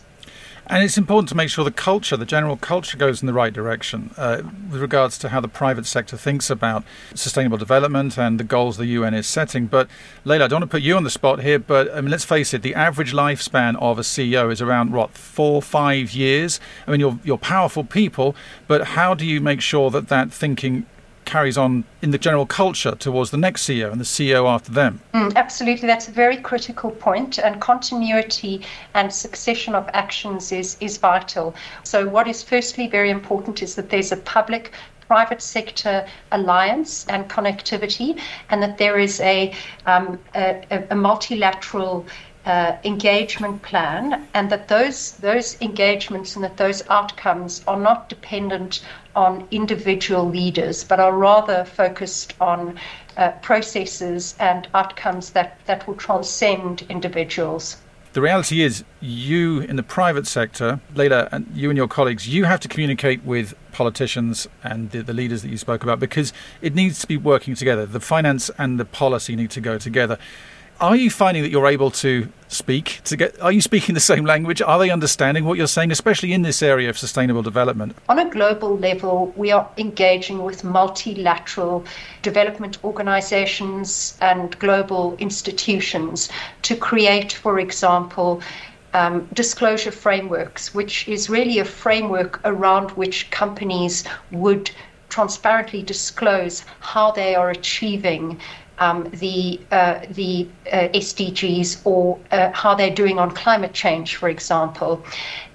And 0.67 0.85
it's 0.85 0.97
important 0.97 1.29
to 1.31 1.35
make 1.35 1.51
sure 1.51 1.65
the 1.65 1.71
culture, 1.71 2.17
the 2.17 2.25
general 2.25 2.57
culture, 2.57 2.97
goes 2.97 3.21
in 3.21 3.27
the 3.27 3.33
right 3.33 3.53
direction 3.53 4.11
uh, 4.17 4.43
with 4.71 4.81
regards 4.81 5.19
to 5.19 5.31
how 5.31 5.41
the 5.41 5.49
private 5.49 5.87
sector 5.87 6.17
thinks 6.17 6.51
about 6.51 6.85
sustainable 7.15 7.59
development 7.59 8.17
and 8.17 8.39
the 8.39 8.45
goals 8.45 8.77
the 8.77 8.87
UN 8.87 9.13
is 9.13 9.27
setting. 9.27 9.67
But 9.67 9.89
Leila, 10.25 10.45
I 10.45 10.49
don't 10.49 10.61
want 10.61 10.71
to 10.71 10.75
put 10.75 10.83
you 10.83 10.97
on 10.97 11.05
the 11.05 11.11
spot 11.11 11.43
here, 11.43 11.59
but 11.59 11.93
I 11.93 12.01
mean, 12.01 12.11
let's 12.11 12.25
face 12.25 12.55
it, 12.55 12.63
the 12.63 12.75
average 12.75 13.13
lifespan 13.13 13.77
of 13.83 13.99
a 13.99 14.03
CEO 14.03 14.53
is 14.53 14.63
around 14.63 14.93
what 14.93 15.11
four, 15.11 15.61
five 15.61 16.13
years. 16.13 16.61
I 16.87 16.93
mean, 16.93 17.01
you're 17.01 17.19
you're 17.25 17.39
powerful 17.39 17.85
people, 17.85 18.37
but 18.69 18.89
how 18.89 19.15
do 19.15 19.27
you 19.27 19.41
make 19.41 19.61
sure 19.61 19.91
that 19.91 20.09
that 20.09 20.33
thinking 20.33 20.87
carries 21.25 21.57
on 21.57 21.85
in 22.03 22.11
the 22.11 22.19
general 22.19 22.47
culture 22.47 22.95
towards 22.95 23.31
the 23.31 23.37
next 23.37 23.63
CEO 23.63 23.91
and 23.91 24.01
the 24.01 24.05
CEO 24.05 24.49
after 24.49 24.73
them. 24.73 25.01
Mm, 25.15 25.35
absolutely, 25.37 25.87
that's 25.87 26.09
a 26.09 26.13
very 26.13 26.37
critical 26.37 26.91
point, 26.91 27.39
and 27.39 27.61
continuity 27.61 28.63
and 28.95 29.13
succession 29.13 29.75
of 29.75 29.89
actions 29.93 30.53
is, 30.53 30.77
is 30.81 30.99
vital. 30.99 31.55
So, 31.85 32.09
what 32.09 32.29
is 32.29 32.43
firstly 32.43 32.87
very 32.89 33.11
important 33.11 33.63
is 33.63 33.75
that 33.77 33.91
there's 33.91 34.13
a 34.13 34.17
public 34.17 34.73
private 35.09 35.43
sector 35.43 36.07
alliance 36.31 37.07
and 37.09 37.29
connectivity, 37.29 38.19
and 38.51 38.63
that 38.63 38.79
there 38.79 38.99
is 38.99 39.21
a, 39.21 39.55
um, 39.87 40.19
a, 40.35 40.85
a 40.91 40.95
multilateral 40.95 42.07
uh, 42.45 42.77
engagement 42.85 43.63
plan, 43.63 44.27
and 44.35 44.51
that 44.51 44.69
those 44.69 45.13
those 45.19 45.61
engagements 45.61 46.35
and 46.35 46.45
that 46.45 46.57
those 46.57 46.83
outcomes 46.89 47.63
are 47.69 47.79
not 47.79 48.09
dependent 48.09 48.83
on 49.15 49.47
individual 49.51 50.29
leaders, 50.29 50.85
but 50.85 51.01
are 51.01 51.13
rather 51.13 51.65
focused 51.65 52.35
on 52.41 52.79
uh, 53.17 53.31
processes 53.43 54.35
and 54.39 54.69
outcomes 54.75 55.31
that, 55.31 55.59
that 55.67 55.87
will 55.87 55.95
transcend 55.95 56.83
individuals. 56.89 57.77
The 58.13 58.21
reality 58.21 58.61
is, 58.61 58.85
you 59.01 59.61
in 59.61 59.77
the 59.77 59.83
private 59.83 60.27
sector, 60.27 60.81
Leila, 60.95 61.31
and 61.33 61.47
you 61.55 61.71
and 61.71 61.79
your 61.79 61.89
colleagues, 61.89 62.29
you 62.29 62.45
have 62.45 62.61
to 62.61 62.69
communicate 62.69 63.25
with 63.25 63.55
politicians 63.73 64.47
and 64.63 64.91
the, 64.91 65.03
the, 65.03 65.15
leaders 65.15 65.41
that 65.41 65.49
you 65.49 65.57
spoke 65.57 65.83
about 65.83 65.99
because 65.99 66.31
it 66.61 66.75
needs 66.75 67.01
to 67.01 67.07
be 67.07 67.17
working 67.17 67.55
together. 67.55 67.87
The 67.87 68.01
finance 68.01 68.51
and 68.59 68.79
the 68.79 68.85
policy 68.85 69.35
need 69.35 69.51
to 69.53 69.63
go 69.63 69.79
together. 69.79 70.19
Are 70.83 70.97
you 70.97 71.11
finding 71.11 71.45
that 71.45 71.51
you're 71.51 71.69
able 71.69 71.93
to 71.93 72.27
speak 72.49 73.03
to 73.05 73.17
get? 73.17 73.41
Are 73.41 73.53
you 73.53 73.61
speaking 73.61 73.95
the 73.95 74.01
same 74.01 74.25
language? 74.25 74.61
Are 74.61 74.81
they 74.81 74.91
understanding 74.91 75.45
what 75.45 75.57
you're 75.57 75.69
saying, 75.69 75.93
especially 75.93 76.33
in 76.33 76.43
this 76.43 76.61
area 76.61 76.91
of 76.91 76.99
sustainable 76.99 77.43
development? 77.43 77.95
On 78.09 78.19
a 78.19 78.29
global 78.29 78.77
level, 78.77 79.33
we 79.37 79.53
are 79.53 79.71
engaging 79.79 80.43
with 80.43 80.65
multilateral 80.65 81.85
development 82.23 82.83
organizations 82.83 84.19
and 84.21 84.59
global 84.59 85.15
institutions 85.21 86.29
to 86.63 86.75
create, 86.75 87.33
for 87.33 87.61
example, 87.61 88.43
um, 88.93 89.29
disclosure 89.35 89.93
frameworks, 89.93 90.75
which 90.75 91.07
is 91.07 91.31
really 91.31 91.61
a 91.61 91.65
framework 91.65 92.41
around 92.45 92.91
which 92.93 93.31
companies 93.31 94.03
would 94.33 94.73
transparently 95.11 95.83
disclose 95.85 96.65
how 96.81 97.13
they 97.13 97.37
are 97.37 97.51
achieving 97.51 98.41
um, 98.83 99.09
the 99.13 99.61
uh, 99.71 100.01
the 100.11 100.49
uh, 100.73 100.89
SDGs 101.05 101.81
or 101.85 102.19
uh, 102.33 102.51
how 102.53 102.75
they're 102.75 102.99
doing 103.03 103.19
on 103.19 103.31
climate 103.31 103.73
change, 103.73 104.17
for 104.17 104.29
example. 104.29 105.05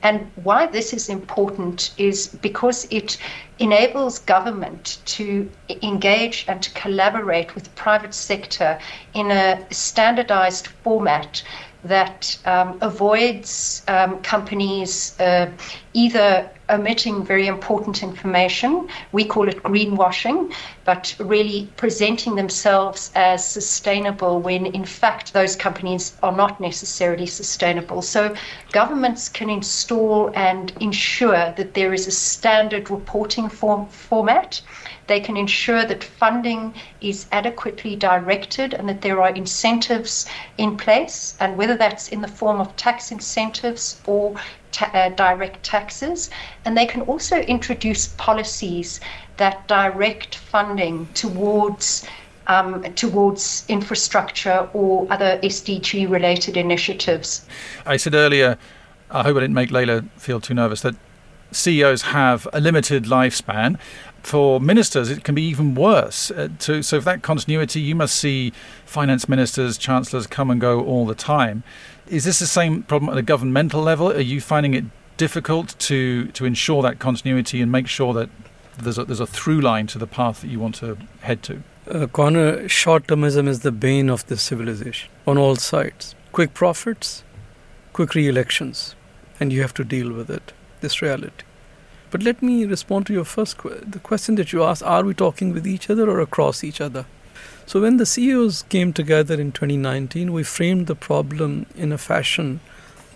And 0.02 0.32
why 0.44 0.68
this 0.68 0.94
is 0.94 1.10
important 1.10 1.94
is 1.98 2.28
because 2.28 2.88
it 2.90 3.18
enables 3.60 4.20
government 4.20 5.00
to 5.18 5.50
engage 5.82 6.46
and 6.48 6.62
to 6.62 6.72
collaborate 6.72 7.54
with 7.56 7.66
the 7.66 7.76
private 7.86 8.14
sector 8.14 8.80
in 9.14 9.32
a 9.32 9.66
standardized 9.72 10.68
format 10.84 11.44
that 11.84 12.38
um, 12.46 12.78
avoids 12.82 13.84
um, 13.88 14.22
companies 14.22 15.20
uh, 15.20 15.50
either 15.98 16.48
omitting 16.70 17.26
very 17.26 17.48
important 17.48 18.04
information. 18.04 18.88
We 19.14 19.26
call 19.26 19.50
it 19.50 19.64
greenwashing, 19.64 20.54
but 20.86 21.16
really 21.18 21.72
presenting 21.76 22.36
themselves 22.36 23.10
as 23.16 23.48
sustainable 23.48 24.40
when 24.40 24.68
in 24.68 24.86
fact 24.86 25.34
those 25.34 25.56
companies 25.56 26.16
are 26.22 26.36
not 26.36 26.62
necessarily 26.62 27.26
sustainable. 27.26 28.04
So 28.04 28.36
governments 28.72 29.28
can 29.28 29.50
install 29.50 30.30
and 30.36 30.72
ensure 30.80 31.54
that 31.58 31.74
there 31.74 31.96
is 31.96 32.06
a 32.06 32.12
standard 32.12 32.92
reporting 32.92 33.50
form, 33.50 33.88
format 33.88 34.62
they 35.08 35.22
can 35.22 35.38
ensure 35.38 35.86
that 35.86 36.04
funding 36.04 36.74
is 37.00 37.28
adequately 37.32 37.96
directed 37.96 38.74
and 38.74 38.90
that 38.90 39.02
there 39.02 39.22
are 39.22 39.30
incentives 39.30 40.28
in 40.58 40.76
place, 40.76 41.36
and 41.40 41.58
whether 41.58 41.78
that's 41.78 42.10
in 42.10 42.22
the 42.22 42.28
form 42.28 42.60
of 42.60 42.76
tax 42.76 43.10
incentives 43.10 44.02
or 44.06 44.36
ta- 44.72 44.92
uh, 44.94 45.10
direct 45.10 45.64
taxes. 45.64 46.30
And 46.66 46.78
they 46.78 46.86
can 46.86 47.02
also 47.02 47.38
introduce 47.38 48.08
policies 48.18 49.00
that 49.38 49.68
direct 49.68 50.36
funding 50.36 51.08
towards. 51.14 52.06
Um, 52.50 52.82
towards 52.94 53.66
infrastructure 53.68 54.70
or 54.72 55.06
other 55.12 55.38
SDG 55.44 56.10
related 56.10 56.56
initiatives. 56.56 57.46
I 57.86 57.98
said 57.98 58.16
earlier, 58.16 58.58
I 59.12 59.24
hope 59.24 59.36
I 59.36 59.42
didn't 59.42 59.54
make 59.54 59.70
Leila 59.70 60.06
feel 60.16 60.40
too 60.40 60.54
nervous, 60.54 60.80
that 60.80 60.96
CEOs 61.52 62.04
have 62.04 62.48
a 62.54 62.60
limited 62.60 63.06
lifespan 63.06 63.78
for 64.28 64.60
ministers, 64.60 65.10
it 65.10 65.24
can 65.24 65.36
be 65.36 65.42
even 65.44 65.74
worse. 65.74 66.30
Uh, 66.32 66.50
to, 66.60 66.84
so, 66.84 67.00
for 67.00 67.06
that 67.06 67.22
continuity, 67.22 67.80
you 67.80 67.96
must 67.96 68.16
see 68.16 68.52
finance 68.86 69.30
ministers, 69.30 69.78
chancellors 69.78 70.28
come 70.28 70.52
and 70.52 70.60
go 70.60 70.84
all 70.84 71.06
the 71.06 71.16
time. 71.16 71.64
Is 72.08 72.26
this 72.26 72.40
the 72.40 72.46
same 72.46 72.84
problem 72.84 73.10
at 73.10 73.18
a 73.18 73.22
governmental 73.22 73.82
level? 73.82 74.12
Are 74.12 74.20
you 74.20 74.42
finding 74.42 74.74
it 74.74 74.84
difficult 75.16 75.80
to, 75.80 76.28
to 76.28 76.46
ensure 76.46 76.82
that 76.84 77.00
continuity 77.00 77.62
and 77.62 77.72
make 77.72 77.88
sure 77.88 78.14
that 78.14 78.30
there's 78.78 78.98
a, 78.98 79.06
there's 79.06 79.22
a 79.22 79.28
through 79.28 79.62
line 79.62 79.88
to 79.88 79.98
the 79.98 80.08
path 80.08 80.42
that 80.42 80.48
you 80.50 80.60
want 80.60 80.76
to 80.76 80.98
head 81.22 81.42
to? 81.44 81.64
Uh, 81.90 82.06
Conor, 82.08 82.68
short 82.68 83.08
termism 83.08 83.48
is 83.48 83.62
the 83.62 83.72
bane 83.72 84.10
of 84.10 84.26
this 84.28 84.42
civilization 84.42 85.10
on 85.26 85.38
all 85.38 85.56
sides. 85.56 86.16
Quick 86.34 86.54
profits, 86.54 87.24
quick 87.94 88.14
re 88.14 88.28
elections, 88.28 88.96
and 89.40 89.54
you 89.54 89.62
have 89.62 89.74
to 89.76 89.86
deal 89.86 90.12
with 90.12 90.30
it, 90.30 90.52
this 90.88 91.02
reality. 91.02 91.46
But 92.10 92.24
let 92.24 92.42
me 92.50 92.58
respond 92.74 93.08
to 93.08 93.14
your 93.20 93.30
first 93.36 93.58
que- 93.62 93.80
the 93.96 94.04
question 94.10 94.36
that 94.42 94.54
you 94.54 94.64
asked: 94.72 94.90
Are 94.96 95.04
we 95.12 95.14
talking 95.22 95.54
with 95.60 95.68
each 95.76 95.90
other 95.96 96.10
or 96.16 96.20
across 96.26 96.64
each 96.72 96.82
other? 96.90 97.06
So 97.72 97.82
when 97.82 97.98
the 97.98 98.06
CEOs 98.06 98.64
came 98.76 98.94
together 98.94 99.40
in 99.46 99.52
2019, 99.52 100.32
we 100.32 100.44
framed 100.44 100.88
the 100.88 100.96
problem 100.96 101.66
in 101.76 101.92
a 101.92 101.98
fashion 101.98 102.62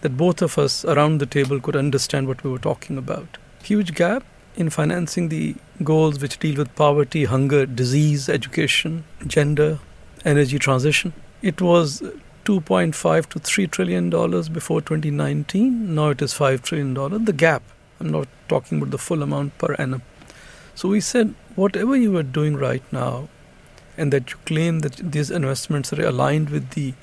that 0.01 0.17
both 0.17 0.41
of 0.41 0.57
us 0.57 0.83
around 0.83 1.19
the 1.19 1.25
table 1.25 1.61
could 1.67 1.75
understand 1.75 2.27
what 2.27 2.43
we 2.43 2.51
were 2.51 2.65
talking 2.65 2.97
about. 2.97 3.37
Huge 3.63 3.93
gap 3.93 4.25
in 4.57 4.69
financing 4.69 5.29
the 5.29 5.55
goals 5.83 6.19
which 6.19 6.37
deal 6.39 6.57
with 6.57 6.75
poverty, 6.75 7.23
hunger, 7.25 7.65
disease, 7.65 8.27
education, 8.27 9.05
gender, 9.25 9.79
energy 10.25 10.59
transition. 10.59 11.13
It 11.41 11.61
was 11.61 12.03
2.5 12.45 13.25
to 13.27 13.39
3 13.39 13.67
trillion 13.67 14.09
dollars 14.09 14.49
before 14.49 14.81
2019. 14.81 15.95
Now 15.95 16.09
it 16.09 16.21
is 16.21 16.33
5 16.33 16.61
trillion 16.61 16.93
dollars. 16.93 17.21
The 17.25 17.33
gap 17.33 17.63
I'm 18.01 18.09
not 18.09 18.27
talking 18.47 18.79
about 18.79 18.89
the 18.89 18.97
full 18.97 19.21
amount 19.21 19.59
per 19.59 19.75
annum. 19.75 20.01
So 20.73 20.89
we 20.89 21.01
said, 21.01 21.35
whatever 21.55 21.95
you 21.95 22.17
are 22.17 22.23
doing 22.23 22.55
right 22.57 22.83
now, 22.91 23.29
and 23.95 24.11
that 24.11 24.31
you 24.31 24.37
claim 24.45 24.79
that 24.79 24.95
these 24.95 25.29
investments 25.29 25.93
are 25.93 26.03
aligned 26.03 26.49
with 26.49 26.71
the 26.71 26.95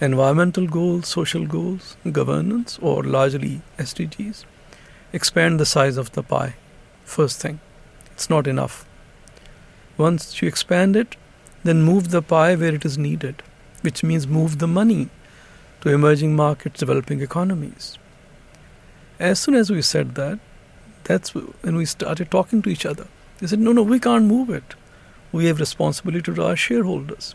environmental 0.00 0.68
goals, 0.68 1.08
social 1.08 1.44
goals, 1.44 1.96
governance, 2.12 2.78
or 2.80 3.02
largely 3.02 3.62
SDGs, 3.78 4.44
expand 5.12 5.58
the 5.58 5.66
size 5.66 5.96
of 5.96 6.12
the 6.12 6.22
pie. 6.22 6.54
First 7.04 7.40
thing, 7.40 7.58
it's 8.12 8.30
not 8.30 8.46
enough. 8.46 8.86
Once 9.96 10.40
you 10.40 10.46
expand 10.46 10.94
it, 10.94 11.16
then 11.64 11.82
move 11.82 12.10
the 12.10 12.22
pie 12.22 12.54
where 12.54 12.74
it 12.74 12.84
is 12.84 12.96
needed, 12.96 13.42
which 13.82 14.02
means 14.02 14.26
move 14.26 14.58
the 14.58 14.66
money 14.66 15.08
to 15.82 15.90
emerging 15.90 16.34
markets, 16.34 16.80
developing 16.80 17.20
economies. 17.20 17.98
As 19.18 19.38
soon 19.38 19.54
as 19.54 19.70
we 19.70 19.82
said 19.82 20.14
that, 20.14 20.38
that's 21.04 21.34
when 21.34 21.76
we 21.76 21.84
started 21.84 22.30
talking 22.30 22.62
to 22.62 22.70
each 22.70 22.86
other. 22.86 23.06
They 23.38 23.46
said, 23.48 23.58
no, 23.58 23.72
no, 23.72 23.82
we 23.82 23.98
can't 23.98 24.24
move 24.24 24.50
it. 24.50 24.74
We 25.32 25.46
have 25.46 25.58
responsibility 25.58 26.32
to 26.32 26.42
our 26.44 26.56
shareholders. 26.56 27.34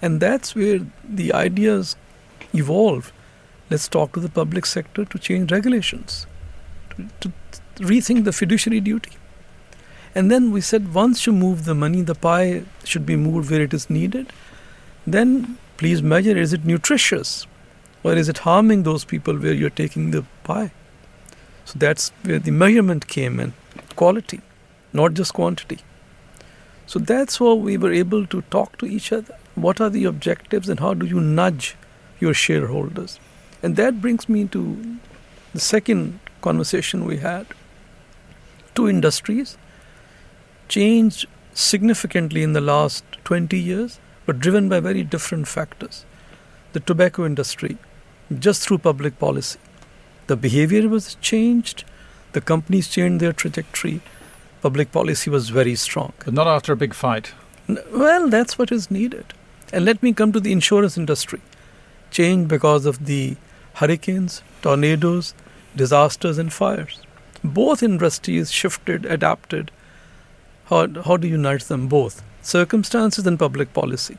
And 0.00 0.20
that's 0.20 0.54
where 0.54 0.80
the 1.04 1.32
ideas 1.32 1.96
evolve. 2.54 3.12
Let's 3.70 3.88
talk 3.88 4.12
to 4.12 4.20
the 4.20 4.28
public 4.28 4.64
sector 4.64 5.04
to 5.04 5.18
change 5.18 5.50
regulations, 5.50 6.26
to, 6.96 7.06
to 7.20 7.32
rethink 7.78 8.24
the 8.24 8.32
fiduciary 8.32 8.80
duty. 8.80 9.12
And 10.14 10.30
then 10.30 10.52
we 10.52 10.60
said, 10.60 10.94
once 10.94 11.26
you 11.26 11.32
move 11.32 11.64
the 11.64 11.74
money, 11.74 12.02
the 12.02 12.14
pie 12.14 12.62
should 12.84 13.04
be 13.04 13.16
moved 13.16 13.50
where 13.50 13.62
it 13.62 13.74
is 13.74 13.90
needed. 13.90 14.32
Then 15.12 15.58
please 15.76 16.02
measure 16.02 16.36
is 16.36 16.52
it 16.52 16.64
nutritious 16.64 17.46
or 18.04 18.14
is 18.14 18.28
it 18.28 18.38
harming 18.38 18.82
those 18.82 19.04
people 19.04 19.38
where 19.38 19.52
you're 19.52 19.70
taking 19.70 20.10
the 20.10 20.24
pie? 20.44 20.70
So 21.64 21.78
that's 21.78 22.10
where 22.22 22.38
the 22.38 22.50
measurement 22.50 23.06
came 23.08 23.40
in 23.40 23.52
quality, 23.96 24.40
not 24.92 25.14
just 25.14 25.34
quantity. 25.34 25.78
So 26.86 26.98
that's 26.98 27.38
how 27.38 27.54
we 27.54 27.76
were 27.76 27.92
able 27.92 28.26
to 28.26 28.42
talk 28.42 28.78
to 28.78 28.86
each 28.86 29.12
other. 29.12 29.36
What 29.54 29.80
are 29.80 29.90
the 29.90 30.04
objectives 30.04 30.68
and 30.68 30.80
how 30.80 30.94
do 30.94 31.06
you 31.06 31.20
nudge 31.20 31.76
your 32.20 32.32
shareholders? 32.32 33.18
And 33.62 33.76
that 33.76 34.00
brings 34.00 34.28
me 34.28 34.46
to 34.48 34.98
the 35.52 35.60
second 35.60 36.20
conversation 36.40 37.04
we 37.04 37.18
had. 37.18 37.46
Two 38.74 38.88
industries 38.88 39.58
changed 40.68 41.26
significantly 41.52 42.42
in 42.42 42.52
the 42.52 42.60
last 42.60 43.04
20 43.24 43.58
years, 43.58 43.98
but 44.28 44.40
driven 44.40 44.68
by 44.68 44.78
very 44.78 45.02
different 45.02 45.48
factors. 45.48 46.04
The 46.74 46.80
tobacco 46.80 47.24
industry, 47.24 47.78
just 48.38 48.60
through 48.60 48.76
public 48.86 49.18
policy, 49.18 49.58
the 50.26 50.36
behavior 50.36 50.86
was 50.86 51.14
changed, 51.22 51.84
the 52.32 52.42
companies 52.42 52.88
changed 52.88 53.20
their 53.22 53.32
trajectory, 53.32 54.02
public 54.60 54.92
policy 54.92 55.30
was 55.30 55.48
very 55.48 55.74
strong. 55.74 56.12
But 56.26 56.34
not 56.34 56.46
after 56.46 56.74
a 56.74 56.76
big 56.76 56.92
fight. 56.92 57.32
Well, 57.90 58.28
that's 58.28 58.58
what 58.58 58.70
is 58.70 58.90
needed. 58.90 59.32
And 59.72 59.86
let 59.86 60.02
me 60.02 60.12
come 60.12 60.32
to 60.32 60.40
the 60.40 60.52
insurance 60.52 60.98
industry. 60.98 61.40
Change 62.10 62.48
because 62.48 62.84
of 62.84 63.06
the 63.06 63.38
hurricanes, 63.76 64.42
tornadoes, 64.60 65.32
disasters, 65.74 66.36
and 66.36 66.52
fires. 66.52 67.00
Both 67.42 67.82
industries 67.82 68.52
shifted, 68.52 69.06
adapted. 69.06 69.70
How, 70.66 70.86
how 71.06 71.16
do 71.16 71.26
you 71.26 71.38
nudge 71.38 71.64
them 71.64 71.88
both? 71.88 72.22
Circumstances 72.42 73.26
and 73.26 73.38
public 73.38 73.72
policy. 73.74 74.16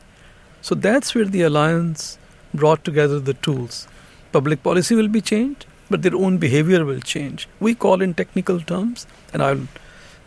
So 0.61 0.75
that's 0.75 1.15
where 1.15 1.25
the 1.25 1.41
alliance 1.43 2.17
brought 2.53 2.83
together 2.83 3.19
the 3.19 3.33
tools. 3.33 3.87
Public 4.31 4.61
policy 4.61 4.95
will 4.95 5.07
be 5.07 5.21
changed, 5.21 5.65
but 5.89 6.01
their 6.01 6.15
own 6.15 6.37
behavior 6.37 6.85
will 6.85 6.99
change. 6.99 7.47
We 7.59 7.75
call 7.75 8.01
in 8.01 8.13
technical 8.13 8.59
terms, 8.59 9.07
and 9.33 9.41
I'll 9.41 9.67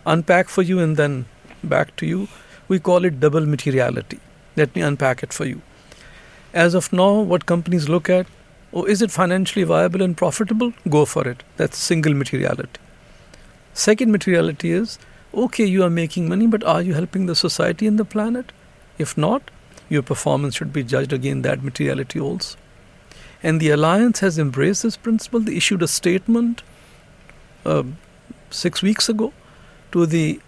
unpack 0.07 0.49
for 0.49 0.63
you 0.63 0.81
and 0.81 0.97
then 0.97 1.27
back 1.63 1.95
to 1.97 2.07
you. 2.07 2.29
We 2.69 2.81
call 2.81 3.05
it 3.05 3.21
double 3.21 3.47
materiality. 3.47 4.21
Let 4.57 4.75
me 4.75 4.83
unpack 4.83 5.23
it 5.23 5.33
for 5.33 5.45
you. 5.45 5.61
As 6.53 6.75
of 6.75 6.93
now, 6.93 7.21
what 7.21 7.47
companies 7.47 7.89
look 7.89 8.11
at, 8.11 8.27
oh, 8.73 8.85
is 8.85 9.03
it 9.03 9.11
financially 9.11 9.65
viable 9.65 10.03
and 10.03 10.17
profitable? 10.17 10.73
Go 10.89 11.05
for 11.05 11.27
it. 11.29 11.43
That's 11.57 11.79
single 11.79 12.15
materiality. 12.15 12.81
Second 13.75 14.13
materiality 14.13 14.73
is, 14.73 14.99
okay, 15.35 15.65
you 15.65 15.83
are 15.83 15.91
making 15.91 16.29
money, 16.29 16.47
but 16.47 16.65
are 16.65 16.83
you 16.83 16.95
helping 16.95 17.27
the 17.27 17.35
society 17.35 17.87
and 17.87 17.99
the 17.99 18.05
planet? 18.05 18.53
If 18.99 19.17
not, 19.17 19.51
your 19.89 20.03
performance 20.03 20.57
should 20.57 20.73
be 20.73 20.83
judged 20.83 21.12
again 21.12 21.43
that 21.43 21.62
materiality 21.62 22.21
also. 22.21 22.59
And 23.43 23.61
the 23.61 23.71
alliance 23.71 24.21
has 24.21 24.39
embraced 24.39 24.83
this 24.83 24.97
principle. 24.97 25.41
They 25.41 25.57
issued 25.57 25.83
a 25.83 25.89
statement 25.89 26.62
uh, 27.65 27.83
six 28.51 28.83
weeks 28.83 29.09
ago 29.09 29.33
to 29.91 30.07
the 30.07 30.41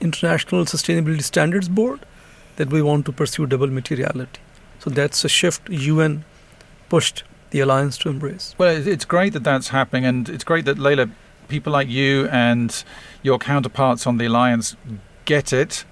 International 0.00 0.64
Sustainability 0.64 1.22
Standards 1.22 1.68
Board 1.68 2.00
that 2.56 2.70
we 2.70 2.82
want 2.82 3.06
to 3.06 3.12
pursue 3.12 3.46
double 3.46 3.68
materiality. 3.68 4.40
So 4.80 4.90
that's 4.90 5.24
a 5.24 5.28
shift 5.28 5.68
UN 5.68 6.24
pushed 6.88 7.24
the 7.50 7.60
alliance 7.60 7.96
to 7.98 8.08
embrace. 8.08 8.54
Well, 8.58 8.86
it's 8.86 9.04
great 9.04 9.32
that 9.34 9.44
that's 9.44 9.68
happening, 9.68 10.04
and 10.04 10.28
it's 10.28 10.44
great 10.44 10.64
that 10.64 10.78
Leila, 10.78 11.10
people 11.48 11.72
like 11.72 11.88
you 11.88 12.28
and 12.28 12.84
your 13.22 13.38
counterparts 13.38 14.06
on 14.06 14.18
the 14.18 14.26
alliance 14.26 14.76
get 15.24 15.52
it. 15.52 15.84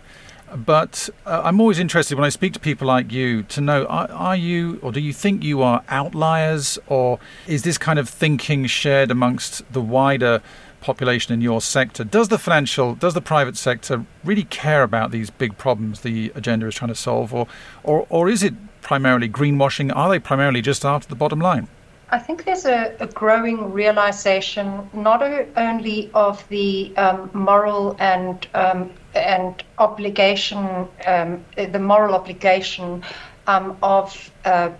But 0.55 1.09
uh, 1.27 1.43
I'm 1.45 1.61
always 1.61 1.79
interested 1.79 2.17
when 2.17 2.25
I 2.25 2.29
speak 2.29 2.53
to 2.55 2.61
people 2.61 2.87
like 2.87 3.13
you 3.13 3.45
to 3.45 3.61
know 3.61 3.85
are, 3.87 4.11
are, 4.11 4.37
you 4.37 4.81
or 4.83 4.91
do 4.91 5.01
you 5.01 5.13
think 5.13 5.45
you 5.45 5.63
are 5.63 5.85
outliers 5.89 6.79
or 6.89 7.21
is 7.47 7.63
this 7.63 7.79
kind 7.79 7.99
of 7.99 8.09
thinking 8.09 8.67
shared 8.67 9.11
amongst 9.13 9.71
the 9.73 9.81
wider 9.81 10.43
population 10.81 11.33
in 11.33 11.41
your 11.41 11.61
sector? 11.61 12.03
Does 12.03 12.29
the 12.29 12.39
financial, 12.39 12.97
does 12.97 13.15
the 13.15 13.21
private 13.21 13.57
sector 13.57 14.05
really 14.25 14.45
care 14.45 14.83
about 14.83 15.13
these 15.13 15.31
big 15.31 15.57
problems 15.57 16.01
the 16.01 16.33
agenda 16.35 16.67
is 16.67 16.75
trying 16.75 16.89
to 16.89 16.97
solve 16.97 17.33
or, 17.33 17.47
or, 17.85 18.07
or 18.09 18.29
is 18.29 18.43
it 18.43 18.55
primarily 18.83 19.29
greenwashing? 19.29 19.95
Are 19.95 20.11
they 20.11 20.19
primarily 20.19 20.63
just 20.63 20.85
after 20.85 21.09
the 21.09 21.15
bottom 21.15 21.39
line? 21.39 21.69
I 22.13 22.19
think 22.19 22.45
there's 22.45 22.67
a, 22.67 22.97
a 22.99 23.07
growing 23.07 23.73
realization 23.73 24.91
not 24.93 25.23
only 25.57 26.11
of 26.13 26.47
the 26.49 26.93
um, 26.97 27.31
moral 27.33 27.97
and 28.01 28.47
um, 28.55 28.91
and 29.15 29.63
obligation, 29.79 30.89
um, 31.07 31.45
the 31.57 31.79
moral 31.79 32.15
obligation 32.15 33.03
um, 33.47 33.77
of 33.83 34.31
uh, 34.45 34.71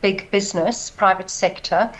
big 0.00 0.30
business, 0.30 0.90
private 0.90 1.30
sector, 1.30 1.90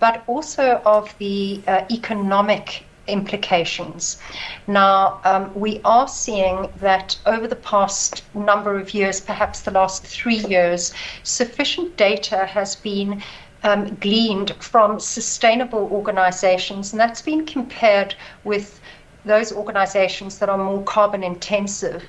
but 0.00 0.22
also 0.26 0.80
of 0.84 1.14
the 1.18 1.60
uh, 1.66 1.84
economic 1.90 2.84
implications. 3.06 4.18
Now, 4.66 5.20
um, 5.24 5.50
we 5.54 5.80
are 5.84 6.06
seeing 6.06 6.68
that 6.80 7.16
over 7.26 7.46
the 7.46 7.56
past 7.56 8.22
number 8.34 8.78
of 8.78 8.92
years, 8.92 9.20
perhaps 9.20 9.60
the 9.60 9.70
last 9.70 10.06
three 10.06 10.36
years, 10.36 10.92
sufficient 11.22 11.96
data 11.96 12.46
has 12.46 12.76
been 12.76 13.22
um, 13.62 13.94
gleaned 13.96 14.54
from 14.60 15.00
sustainable 15.00 15.88
organizations, 15.92 16.92
and 16.92 17.00
that's 17.00 17.22
been 17.22 17.44
compared 17.46 18.14
with 18.44 18.80
those 19.24 19.52
organizations 19.52 20.38
that 20.38 20.48
are 20.48 20.58
more 20.58 20.82
carbon 20.84 21.22
intensive. 21.22 22.04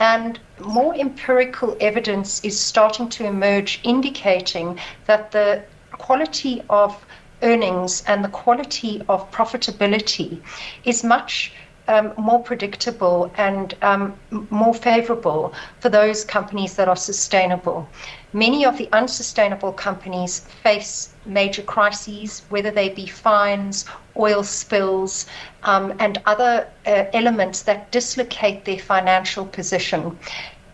And 0.00 0.38
more 0.60 0.94
empirical 0.94 1.76
evidence 1.80 2.44
is 2.44 2.58
starting 2.58 3.08
to 3.10 3.26
emerge 3.26 3.80
indicating 3.82 4.78
that 5.06 5.32
the 5.32 5.64
quality 5.92 6.62
of 6.70 7.04
earnings 7.42 8.02
and 8.06 8.24
the 8.24 8.28
quality 8.28 9.02
of 9.08 9.30
profitability 9.30 10.40
is 10.84 11.02
much 11.04 11.52
um, 11.88 12.12
more 12.16 12.42
predictable 12.42 13.30
and 13.36 13.74
um, 13.82 14.14
more 14.50 14.74
favorable 14.74 15.52
for 15.80 15.88
those 15.88 16.24
companies 16.24 16.76
that 16.76 16.88
are 16.88 16.96
sustainable. 16.96 17.88
Many 18.32 18.64
of 18.64 18.76
the 18.76 18.88
unsustainable 18.92 19.72
companies 19.72 20.40
face 20.62 21.14
major 21.24 21.62
crises, 21.62 22.42
whether 22.50 22.70
they 22.70 22.90
be 22.90 23.06
fines, 23.06 23.86
oil 24.18 24.42
spills, 24.42 25.26
um, 25.62 25.94
and 25.98 26.20
other 26.26 26.68
uh, 26.86 27.04
elements 27.14 27.62
that 27.62 27.90
dislocate 27.90 28.64
their 28.64 28.78
financial 28.78 29.46
position. 29.46 30.18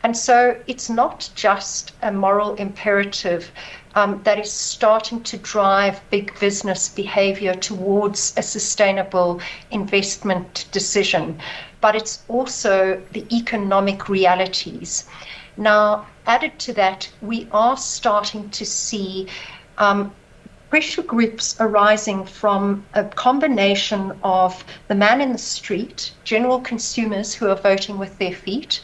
And 0.05 0.15
so 0.15 0.61
it's 0.67 0.91
not 0.91 1.31
just 1.35 1.93
a 2.03 2.13
moral 2.13 2.55
imperative 2.57 3.51
um, 3.95 4.21
that 4.25 4.39
is 4.39 4.53
starting 4.53 5.23
to 5.23 5.39
drive 5.39 6.03
big 6.11 6.39
business 6.39 6.91
behavior 6.91 7.55
towards 7.55 8.35
a 8.37 8.43
sustainable 8.43 9.41
investment 9.71 10.67
decision, 10.73 11.41
but 11.81 11.97
it's 11.97 12.23
also 12.29 13.01
the 13.13 13.25
economic 13.35 14.11
realities. 14.11 15.07
Now, 15.57 16.07
added 16.27 16.59
to 16.59 16.75
that, 16.75 17.09
we 17.23 17.49
are 17.51 17.79
starting 17.79 18.51
to 18.51 18.67
see 18.67 19.27
um, 19.79 20.13
pressure 20.69 21.03
groups 21.03 21.57
arising 21.61 22.27
from 22.27 22.85
a 22.93 23.05
combination 23.05 24.13
of 24.23 24.65
the 24.89 24.95
man 24.95 25.23
in 25.23 25.33
the 25.33 25.39
street, 25.39 26.13
general 26.25 26.61
consumers 26.61 27.33
who 27.35 27.49
are 27.49 27.57
voting 27.57 27.97
with 27.97 28.19
their 28.19 28.35
feet, 28.35 28.83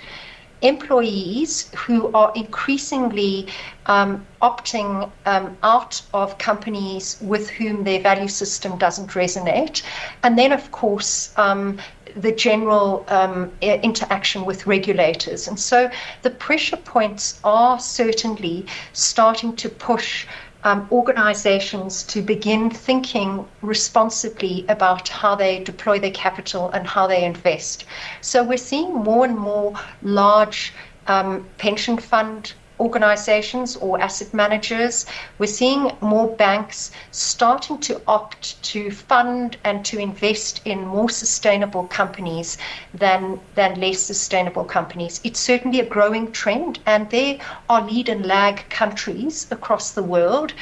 employees 0.62 1.70
who 1.74 2.12
are 2.12 2.32
increasingly 2.34 3.46
um, 3.86 4.26
opting 4.42 5.10
um, 5.26 5.56
out 5.62 6.02
of 6.12 6.38
companies 6.38 7.18
with 7.20 7.48
whom 7.50 7.84
their 7.84 8.00
value 8.00 8.28
system 8.28 8.78
doesn't 8.78 9.10
resonate. 9.10 9.82
And 10.22 10.38
then, 10.38 10.52
of 10.52 10.70
course, 10.70 11.32
um, 11.36 11.78
the 12.16 12.32
general 12.32 13.04
um, 13.08 13.52
interaction 13.60 14.44
with 14.44 14.66
regulators. 14.66 15.48
And 15.48 15.58
so 15.58 15.90
the 16.22 16.30
pressure 16.30 16.76
points 16.76 17.40
are 17.44 17.78
certainly 17.78 18.66
starting 18.92 19.54
to 19.56 19.68
push 19.68 20.26
um, 20.64 20.88
organizations 20.92 22.02
to 22.04 22.22
begin 22.22 22.70
thinking 22.70 23.46
responsibly 23.62 24.64
about 24.68 25.08
how 25.08 25.34
they 25.34 25.62
deploy 25.64 25.98
their 25.98 26.10
capital 26.10 26.70
and 26.70 26.86
how 26.86 27.06
they 27.06 27.24
invest. 27.24 27.84
So 28.20 28.42
we're 28.42 28.58
seeing 28.58 28.92
more 28.94 29.24
and 29.24 29.36
more 29.36 29.74
large 30.02 30.72
um, 31.06 31.48
pension 31.58 31.98
fund 31.98 32.52
organizations 32.80 33.76
or 33.76 34.00
asset 34.00 34.32
managers. 34.34 35.06
We're 35.38 35.46
seeing 35.46 35.92
more 36.00 36.34
banks 36.36 36.90
starting 37.10 37.78
to 37.80 38.00
opt 38.08 38.60
to 38.64 38.90
fund 38.90 39.58
and 39.64 39.84
to 39.84 39.98
invest 39.98 40.62
in 40.64 40.86
more 40.86 41.10
sustainable 41.10 41.84
companies 41.84 42.56
than, 42.94 43.38
than 43.54 43.78
less 43.78 44.00
sustainable 44.00 44.64
companies. 44.64 45.20
It's 45.22 45.38
certainly 45.38 45.80
a 45.80 45.84
growing 45.84 46.32
trend, 46.32 46.80
and 46.86 47.08
there 47.10 47.38
are 47.68 47.82
lead 47.82 48.08
and 48.08 48.24
lag 48.26 48.68
countries 48.70 49.46
across 49.50 49.92
the 49.92 50.02
world. 50.02 50.54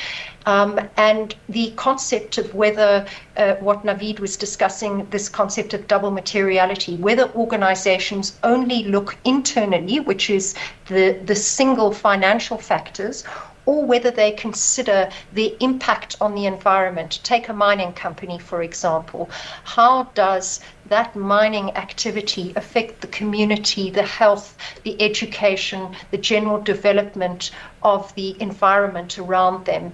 Um, 0.46 0.80
and 0.96 1.34
the 1.48 1.72
concept 1.76 2.38
of 2.38 2.54
whether 2.54 3.06
uh, 3.36 3.54
what 3.56 3.84
Navid 3.84 4.20
was 4.20 4.36
discussing, 4.36 5.06
this 5.10 5.28
concept 5.28 5.74
of 5.74 5.86
double 5.88 6.10
materiality, 6.10 6.96
whether 6.96 7.30
organizations 7.34 8.38
only 8.42 8.84
look 8.84 9.16
internally, 9.24 10.00
which 10.00 10.30
is 10.30 10.54
the, 10.86 11.20
the 11.24 11.34
single 11.34 11.92
financial 11.92 12.56
factors, 12.56 13.24
or 13.68 13.84
whether 13.84 14.10
they 14.10 14.32
consider 14.32 15.10
the 15.34 15.54
impact 15.60 16.16
on 16.22 16.34
the 16.34 16.46
environment. 16.46 17.20
Take 17.22 17.50
a 17.50 17.52
mining 17.52 17.92
company, 17.92 18.38
for 18.38 18.62
example. 18.62 19.28
How 19.64 20.04
does 20.14 20.60
that 20.86 21.14
mining 21.14 21.76
activity 21.76 22.54
affect 22.56 23.02
the 23.02 23.08
community, 23.08 23.90
the 23.90 24.04
health, 24.20 24.56
the 24.84 24.96
education, 25.02 25.94
the 26.10 26.16
general 26.16 26.62
development 26.62 27.50
of 27.82 28.14
the 28.14 28.40
environment 28.40 29.18
around 29.18 29.66
them? 29.66 29.92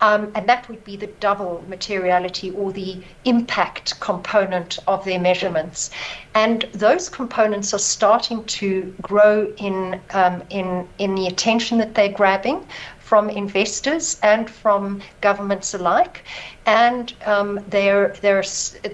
Um, 0.00 0.30
and 0.34 0.48
that 0.48 0.68
would 0.68 0.84
be 0.84 0.96
the 0.96 1.08
double 1.08 1.64
materiality 1.68 2.50
or 2.52 2.72
the 2.72 3.02
impact 3.24 3.98
component 4.00 4.78
of 4.86 5.04
their 5.04 5.18
measurements. 5.18 5.90
And 6.34 6.62
those 6.72 7.08
components 7.08 7.74
are 7.74 7.80
starting 7.80 8.44
to 8.44 8.94
grow 9.02 9.52
in, 9.56 10.00
um, 10.10 10.42
in, 10.50 10.88
in 10.98 11.14
the 11.16 11.26
attention 11.26 11.78
that 11.78 11.94
they're 11.94 12.12
grabbing 12.12 12.66
from 13.08 13.30
investors 13.30 14.18
and 14.22 14.50
from 14.50 15.00
governments 15.22 15.72
alike. 15.72 16.22
And 16.66 17.14
um, 17.24 17.58
they're, 17.70 18.14
they're, 18.20 18.44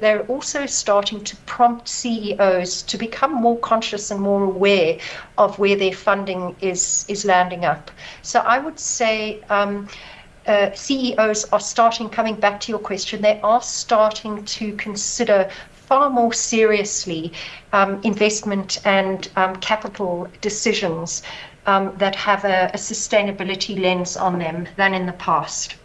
they're 0.00 0.24
also 0.27 0.66
starting 0.66 1.24
to 1.24 1.37
prompt 1.46 1.88
CEOs 1.88 2.83
to 2.83 2.96
become 2.96 3.35
more 3.35 3.59
conscious 3.59 4.12
and 4.12 4.20
more 4.20 4.44
aware 4.44 4.98
of 5.37 5.59
where 5.59 5.74
their 5.77 5.92
funding 5.92 6.55
is, 6.61 7.05
is 7.09 7.24
landing 7.24 7.64
up. 7.64 7.90
So 8.22 8.38
I 8.38 8.61
would 8.61 8.79
say 8.79 9.42
um, 9.50 9.88
uh, 10.46 10.70
CEOs 10.74 11.46
are 11.53 11.59
starting, 11.59 12.09
coming 12.09 12.37
back 12.37 12.61
to 12.61 12.70
your 12.70 12.79
question, 12.79 13.20
they 13.20 13.40
are 13.40 13.62
starting 13.62 14.44
to 14.44 14.77
consider 14.77 15.50
far 15.72 16.09
more 16.09 16.33
seriously 16.33 17.33
um, 17.72 18.00
investment 18.05 18.81
and 18.85 19.29
um, 19.35 19.57
capital 19.57 20.29
decisions 20.40 21.22
um, 21.66 21.94
that 21.98 22.14
have 22.16 22.44
a, 22.44 22.70
a 22.74 22.77
sustainability 22.77 23.81
lens 23.81 24.16
on 24.16 24.38
them 24.38 24.68
than 24.77 24.94
in 24.94 25.07
the 25.07 25.12
past. 25.12 25.77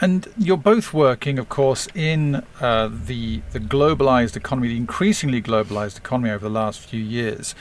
And 0.00 0.28
you're 0.38 0.56
both 0.56 0.94
working, 0.94 1.38
of 1.38 1.50
course, 1.50 1.86
in 1.94 2.42
uh, 2.60 2.88
the 2.90 3.42
the 3.52 3.60
globalized 3.60 4.34
economy, 4.34 4.68
the 4.68 4.76
increasingly 4.78 5.42
globalized 5.42 5.98
economy 5.98 6.30
over 6.30 6.44
the 6.44 6.54
last 6.54 6.80
few 6.80 7.00
years. 7.00 7.54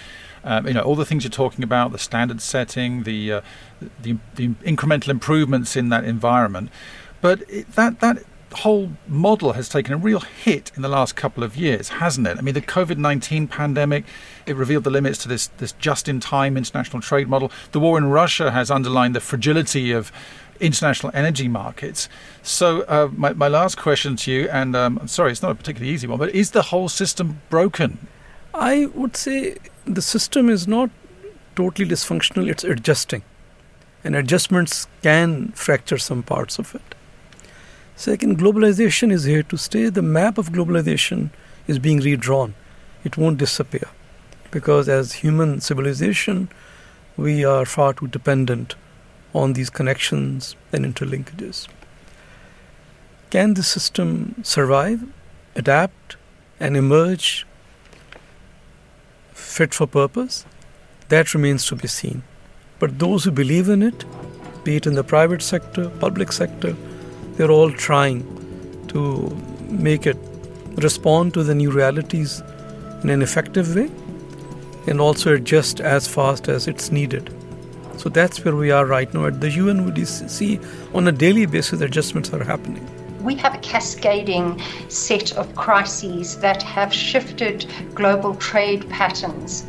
Um, 0.44 0.68
you 0.68 0.74
know, 0.74 0.82
all 0.82 0.96
the 0.96 1.06
things 1.06 1.26
you're 1.26 1.32
talking 1.32 1.66
about, 1.66 1.92
the 1.92 2.00
standard 2.00 2.42
setting, 2.42 3.04
the, 3.04 3.34
uh, 3.34 3.42
the, 4.02 4.18
the 4.36 4.48
incremental 4.64 5.10
improvements 5.10 5.76
in 5.76 5.90
that 5.90 6.06
environment. 6.06 6.70
But 7.20 7.42
it, 7.50 7.74
that 7.74 8.00
that 8.00 8.24
whole 8.54 8.92
model 9.08 9.54
has 9.54 9.70
taken 9.70 9.94
a 9.94 9.98
real 9.98 10.22
hit 10.22 10.72
in 10.76 10.82
the 10.82 10.88
last 10.88 11.16
couple 11.16 11.44
of 11.44 11.56
years, 11.56 11.90
hasn't 11.90 12.28
it? 12.28 12.38
I 12.38 12.42
mean, 12.42 12.54
the 12.54 12.62
COVID 12.62 12.98
19 12.98 13.48
pandemic, 13.48 14.06
it 14.50 14.56
revealed 14.56 14.84
the 14.84 14.90
limits 14.90 15.20
to 15.20 15.28
this, 15.28 15.48
this 15.58 15.74
just 15.74 16.10
in 16.10 16.20
time 16.20 16.58
international 16.58 17.02
trade 17.02 17.30
model. 17.30 17.52
The 17.72 17.80
war 17.80 17.98
in 17.98 18.06
Russia 18.06 18.52
has 18.52 18.72
underlined 18.72 19.16
the 19.16 19.20
fragility 19.20 19.92
of 19.92 20.12
international 20.60 21.12
energy 21.14 21.48
markets. 21.48 22.10
So, 22.42 22.82
uh, 22.82 23.10
my, 23.16 23.34
my 23.34 23.48
last 23.48 23.78
question 23.78 24.16
to 24.18 24.32
you, 24.32 24.50
and 24.50 24.76
um, 24.76 24.98
I'm 25.00 25.08
sorry, 25.08 25.32
it's 25.32 25.42
not 25.42 25.52
a 25.52 25.56
particularly 25.56 25.94
easy 25.94 26.08
one, 26.08 26.18
but 26.18 26.34
is 26.34 26.52
the 26.52 26.64
whole 26.64 26.90
system 26.90 27.42
broken? 27.50 28.08
I 28.54 28.88
would 28.88 29.16
say 29.16 29.58
the 29.86 30.02
system 30.02 30.50
is 30.50 30.68
not 30.68 30.90
totally 31.56 31.88
dysfunctional, 31.88 32.50
it's 32.50 32.64
adjusting. 32.64 33.22
And 34.04 34.16
adjustments 34.16 34.88
can 35.04 35.50
fracture 35.50 35.98
some 35.98 36.24
parts 36.24 36.58
of 36.58 36.74
it. 36.74 36.96
Second, 37.96 38.40
globalization 38.40 39.12
is 39.12 39.26
here 39.26 39.44
to 39.44 39.58
stay. 39.58 39.90
The 39.90 40.02
map 40.02 40.38
of 40.38 40.50
globalization 40.50 41.30
is 41.68 41.80
being 41.80 42.00
redrawn. 42.00 42.56
It 43.04 43.18
won't 43.18 43.38
disappear 43.38 43.90
because, 44.52 44.90
as 44.90 45.14
human 45.14 45.62
civilization, 45.62 46.50
we 47.18 47.44
are 47.44 47.66
far 47.66 47.94
too 47.94 48.08
dependent 48.08 48.76
on 49.34 49.54
these 49.54 49.70
connections 49.70 50.56
and 50.74 50.86
interlinkages. 50.86 51.68
Can 53.30 53.54
the 53.54 53.64
system 53.64 54.36
survive, 54.44 55.04
adapt, 55.56 56.16
and 56.60 56.76
emerge 56.76 57.46
fit 59.34 59.74
for 59.74 59.86
purpose? 59.86 60.46
That 61.10 61.34
remains 61.34 61.66
to 61.68 61.76
be 61.76 61.88
seen. 61.88 62.24
But 62.80 62.98
those 63.00 63.24
who 63.24 63.32
believe 63.32 63.70
in 63.70 63.84
it, 63.84 64.06
be 64.64 64.78
it 64.78 64.88
in 64.88 64.96
the 64.96 65.04
private 65.04 65.42
sector, 65.42 65.90
public 66.00 66.32
sector, 66.32 66.76
they're 67.34 67.52
all 67.52 67.72
trying 67.72 68.24
to 68.90 69.30
make 69.70 70.08
it 70.08 70.18
respond 70.76 71.34
to 71.34 71.44
the 71.44 71.54
new 71.54 71.72
realities 71.72 72.42
in 73.04 73.10
an 73.10 73.22
effective 73.22 73.76
way 73.76 73.90
and 74.88 75.00
also 75.00 75.34
adjust 75.34 75.80
as 75.80 76.08
fast 76.08 76.48
as 76.48 76.68
it's 76.68 76.92
needed. 76.92 77.34
So 77.98 78.08
that's 78.08 78.46
where 78.46 78.56
we 78.56 78.72
are 78.72 78.86
right 78.86 79.14
now. 79.14 79.26
At 79.26 79.42
the 79.42 79.52
UN, 79.52 79.94
we 79.94 80.06
see 80.06 80.60
on 80.94 81.08
a 81.08 81.12
daily 81.12 81.46
basis 81.46 81.82
adjustments 81.82 82.34
are 82.34 82.44
happening. 82.44 82.88
We 83.22 83.36
have 83.36 83.54
a 83.54 83.58
cascading 83.58 84.62
set 84.88 85.34
of 85.34 85.54
crises 85.56 86.38
that 86.40 86.64
have 86.64 86.94
shifted 86.94 87.66
global 87.94 88.36
trade 88.36 88.90
patterns. 88.90 89.66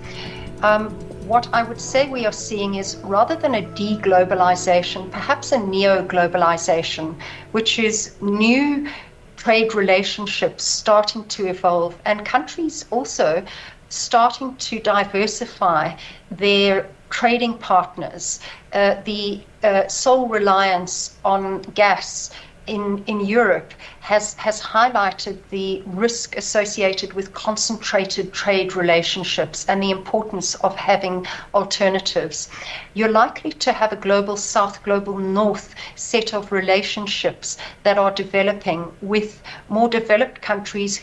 Um, 0.62 0.90
what 1.26 1.48
I 1.52 1.62
would 1.62 1.80
say 1.80 2.08
we 2.08 2.26
are 2.26 2.32
seeing 2.32 2.76
is 2.76 2.96
rather 3.04 3.34
than 3.34 3.54
a 3.56 3.62
deglobalization, 3.62 5.10
perhaps 5.10 5.52
a 5.52 5.58
neo 5.58 6.04
globalization, 6.06 7.14
which 7.52 7.78
is 7.78 8.14
new 8.20 8.88
trade 9.36 9.74
relationships 9.74 10.64
starting 10.64 11.24
to 11.24 11.46
evolve 11.46 11.96
and 12.04 12.26
countries 12.26 12.84
also 12.90 13.42
starting 13.90 14.56
to 14.56 14.78
diversify 14.80 15.94
their 16.30 16.88
trading 17.10 17.54
partners. 17.58 18.40
Uh, 18.72 18.96
the 19.04 19.42
uh, 19.62 19.86
sole 19.88 20.28
reliance 20.28 21.16
on 21.24 21.60
gas 21.74 22.30
in, 22.66 23.02
in 23.08 23.20
Europe 23.20 23.74
has, 23.98 24.34
has 24.34 24.60
highlighted 24.60 25.38
the 25.50 25.82
risk 25.86 26.36
associated 26.36 27.12
with 27.14 27.34
concentrated 27.34 28.32
trade 28.32 28.76
relationships 28.76 29.66
and 29.68 29.82
the 29.82 29.90
importance 29.90 30.54
of 30.56 30.76
having 30.76 31.26
alternatives. 31.52 32.48
You're 32.94 33.10
likely 33.10 33.52
to 33.52 33.72
have 33.72 33.92
a 33.92 33.96
global 33.96 34.36
south, 34.36 34.82
global 34.84 35.18
north 35.18 35.74
set 35.96 36.32
of 36.32 36.52
relationships 36.52 37.58
that 37.82 37.98
are 37.98 38.12
developing 38.12 38.92
with 39.02 39.42
more 39.68 39.88
developed 39.88 40.40
countries 40.40 41.00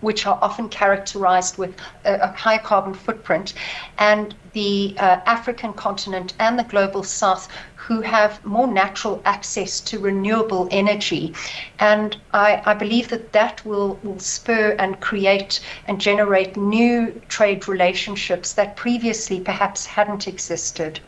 which 0.00 0.26
are 0.26 0.38
often 0.42 0.68
characterized 0.68 1.58
with 1.58 1.74
a, 2.04 2.14
a 2.14 2.26
high 2.28 2.58
carbon 2.58 2.94
footprint, 2.94 3.54
and 3.98 4.34
the 4.52 4.94
uh, 4.98 5.20
African 5.26 5.72
continent 5.72 6.34
and 6.38 6.58
the 6.58 6.64
global 6.64 7.02
south 7.02 7.48
who 7.76 8.00
have 8.00 8.44
more 8.44 8.66
natural 8.66 9.20
access 9.24 9.80
to 9.80 9.98
renewable 9.98 10.68
energy. 10.70 11.34
And 11.78 12.16
I, 12.32 12.62
I 12.64 12.74
believe 12.74 13.08
that 13.08 13.32
that 13.32 13.64
will, 13.64 13.98
will 14.02 14.18
spur 14.18 14.76
and 14.78 15.00
create 15.00 15.60
and 15.86 16.00
generate 16.00 16.56
new 16.56 17.20
trade 17.28 17.68
relationships 17.68 18.52
that 18.54 18.76
previously 18.76 19.40
perhaps 19.40 19.86
hadn't 19.86 20.28
existed. 20.28 21.00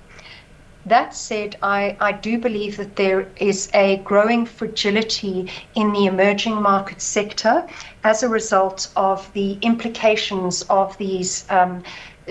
That 0.85 1.15
said, 1.15 1.57
I, 1.63 1.97
I 2.01 2.13
do 2.13 2.39
believe 2.39 2.77
that 2.77 2.97
there 2.97 3.29
is 3.37 3.71
a 3.73 3.99
growing 3.99 4.47
fragility 4.47 5.49
in 5.75 5.93
the 5.93 6.07
emerging 6.07 6.61
market 6.61 7.01
sector 7.01 7.67
as 8.03 8.23
a 8.23 8.29
result 8.29 8.91
of 8.97 9.33
the 9.33 9.59
implications 9.63 10.63
of 10.63 10.99
these 10.99 11.45
um, 11.51 11.85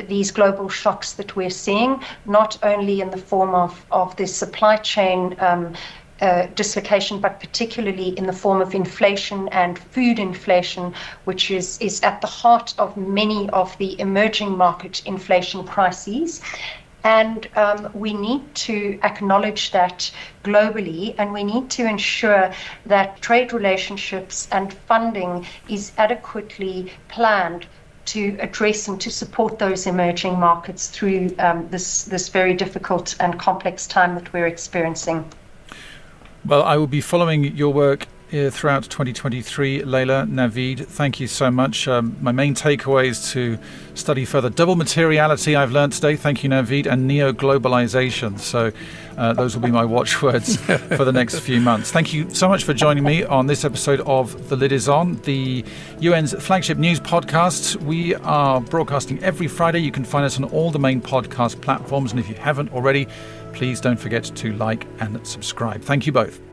these 0.07 0.31
global 0.31 0.69
shocks 0.69 1.13
that 1.13 1.35
we're 1.35 1.49
seeing, 1.49 2.01
not 2.25 2.57
only 2.63 3.01
in 3.01 3.09
the 3.09 3.17
form 3.17 3.53
of, 3.53 3.85
of 3.91 4.15
the 4.15 4.25
supply 4.25 4.77
chain 4.77 5.35
um, 5.39 5.73
uh, 6.21 6.45
dislocation, 6.55 7.19
but 7.19 7.39
particularly 7.39 8.09
in 8.17 8.25
the 8.25 8.33
form 8.33 8.61
of 8.61 8.73
inflation 8.75 9.49
and 9.49 9.79
food 9.79 10.19
inflation, 10.19 10.93
which 11.25 11.51
is, 11.51 11.77
is 11.79 12.01
at 12.03 12.21
the 12.21 12.27
heart 12.27 12.73
of 12.77 12.95
many 12.95 13.49
of 13.49 13.77
the 13.79 13.99
emerging 13.99 14.55
market 14.55 15.01
inflation 15.05 15.65
crises. 15.65 16.41
And 17.03 17.47
um, 17.55 17.89
we 17.93 18.13
need 18.13 18.53
to 18.55 18.99
acknowledge 19.03 19.71
that 19.71 20.11
globally, 20.43 21.15
and 21.17 21.33
we 21.33 21.43
need 21.43 21.69
to 21.71 21.85
ensure 21.85 22.53
that 22.85 23.21
trade 23.21 23.53
relationships 23.53 24.47
and 24.51 24.73
funding 24.73 25.45
is 25.67 25.91
adequately 25.97 26.91
planned 27.07 27.65
to 28.05 28.35
address 28.39 28.87
and 28.87 28.99
to 29.01 29.09
support 29.09 29.59
those 29.59 29.87
emerging 29.87 30.39
markets 30.39 30.89
through 30.89 31.33
um, 31.39 31.67
this, 31.69 32.03
this 32.05 32.29
very 32.29 32.53
difficult 32.53 33.15
and 33.19 33.39
complex 33.39 33.87
time 33.87 34.15
that 34.15 34.31
we're 34.33 34.47
experiencing. 34.47 35.23
Well, 36.45 36.63
I 36.63 36.77
will 36.77 36.87
be 36.87 37.01
following 37.01 37.55
your 37.55 37.71
work 37.71 38.07
throughout 38.31 38.83
2023. 38.83 39.83
Leila, 39.83 40.25
Navid, 40.25 40.85
thank 40.85 41.19
you 41.19 41.27
so 41.27 41.51
much. 41.51 41.87
Um, 41.87 42.15
my 42.21 42.31
main 42.31 42.55
takeaway 42.55 43.07
is 43.07 43.31
to 43.33 43.57
study 43.93 44.23
further 44.23 44.49
double 44.49 44.77
materiality 44.77 45.55
I've 45.55 45.71
learned 45.71 45.93
today. 45.93 46.15
Thank 46.15 46.43
you, 46.43 46.49
Navid, 46.49 46.85
and 46.85 47.07
neo 47.07 47.33
globalization. 47.33 48.39
So 48.39 48.71
uh, 49.17 49.33
those 49.33 49.55
will 49.55 49.63
be 49.63 49.71
my 49.71 49.83
watchwords 49.83 50.55
for 50.95 51.03
the 51.03 51.11
next 51.11 51.39
few 51.39 51.59
months. 51.59 51.91
Thank 51.91 52.13
you 52.13 52.29
so 52.33 52.47
much 52.47 52.63
for 52.63 52.73
joining 52.73 53.03
me 53.03 53.25
on 53.25 53.47
this 53.47 53.65
episode 53.65 53.99
of 54.01 54.47
The 54.47 54.55
Lid 54.55 54.71
Is 54.71 54.87
On, 54.87 55.15
the 55.23 55.65
UN's 56.01 56.33
flagship 56.41 56.77
news 56.77 57.01
podcast. 57.01 57.75
We 57.77 58.15
are 58.15 58.61
broadcasting 58.61 59.21
every 59.21 59.47
Friday. 59.47 59.79
You 59.79 59.91
can 59.91 60.05
find 60.05 60.25
us 60.25 60.37
on 60.37 60.45
all 60.45 60.71
the 60.71 60.79
main 60.79 61.01
podcast 61.01 61.61
platforms. 61.61 62.11
And 62.11 62.19
if 62.19 62.29
you 62.29 62.35
haven't 62.35 62.71
already, 62.71 63.07
please 63.51 63.81
don't 63.81 63.97
forget 63.97 64.23
to 64.23 64.53
like 64.53 64.87
and 65.01 65.25
subscribe. 65.27 65.81
Thank 65.81 66.05
you 66.05 66.13
both. 66.13 66.50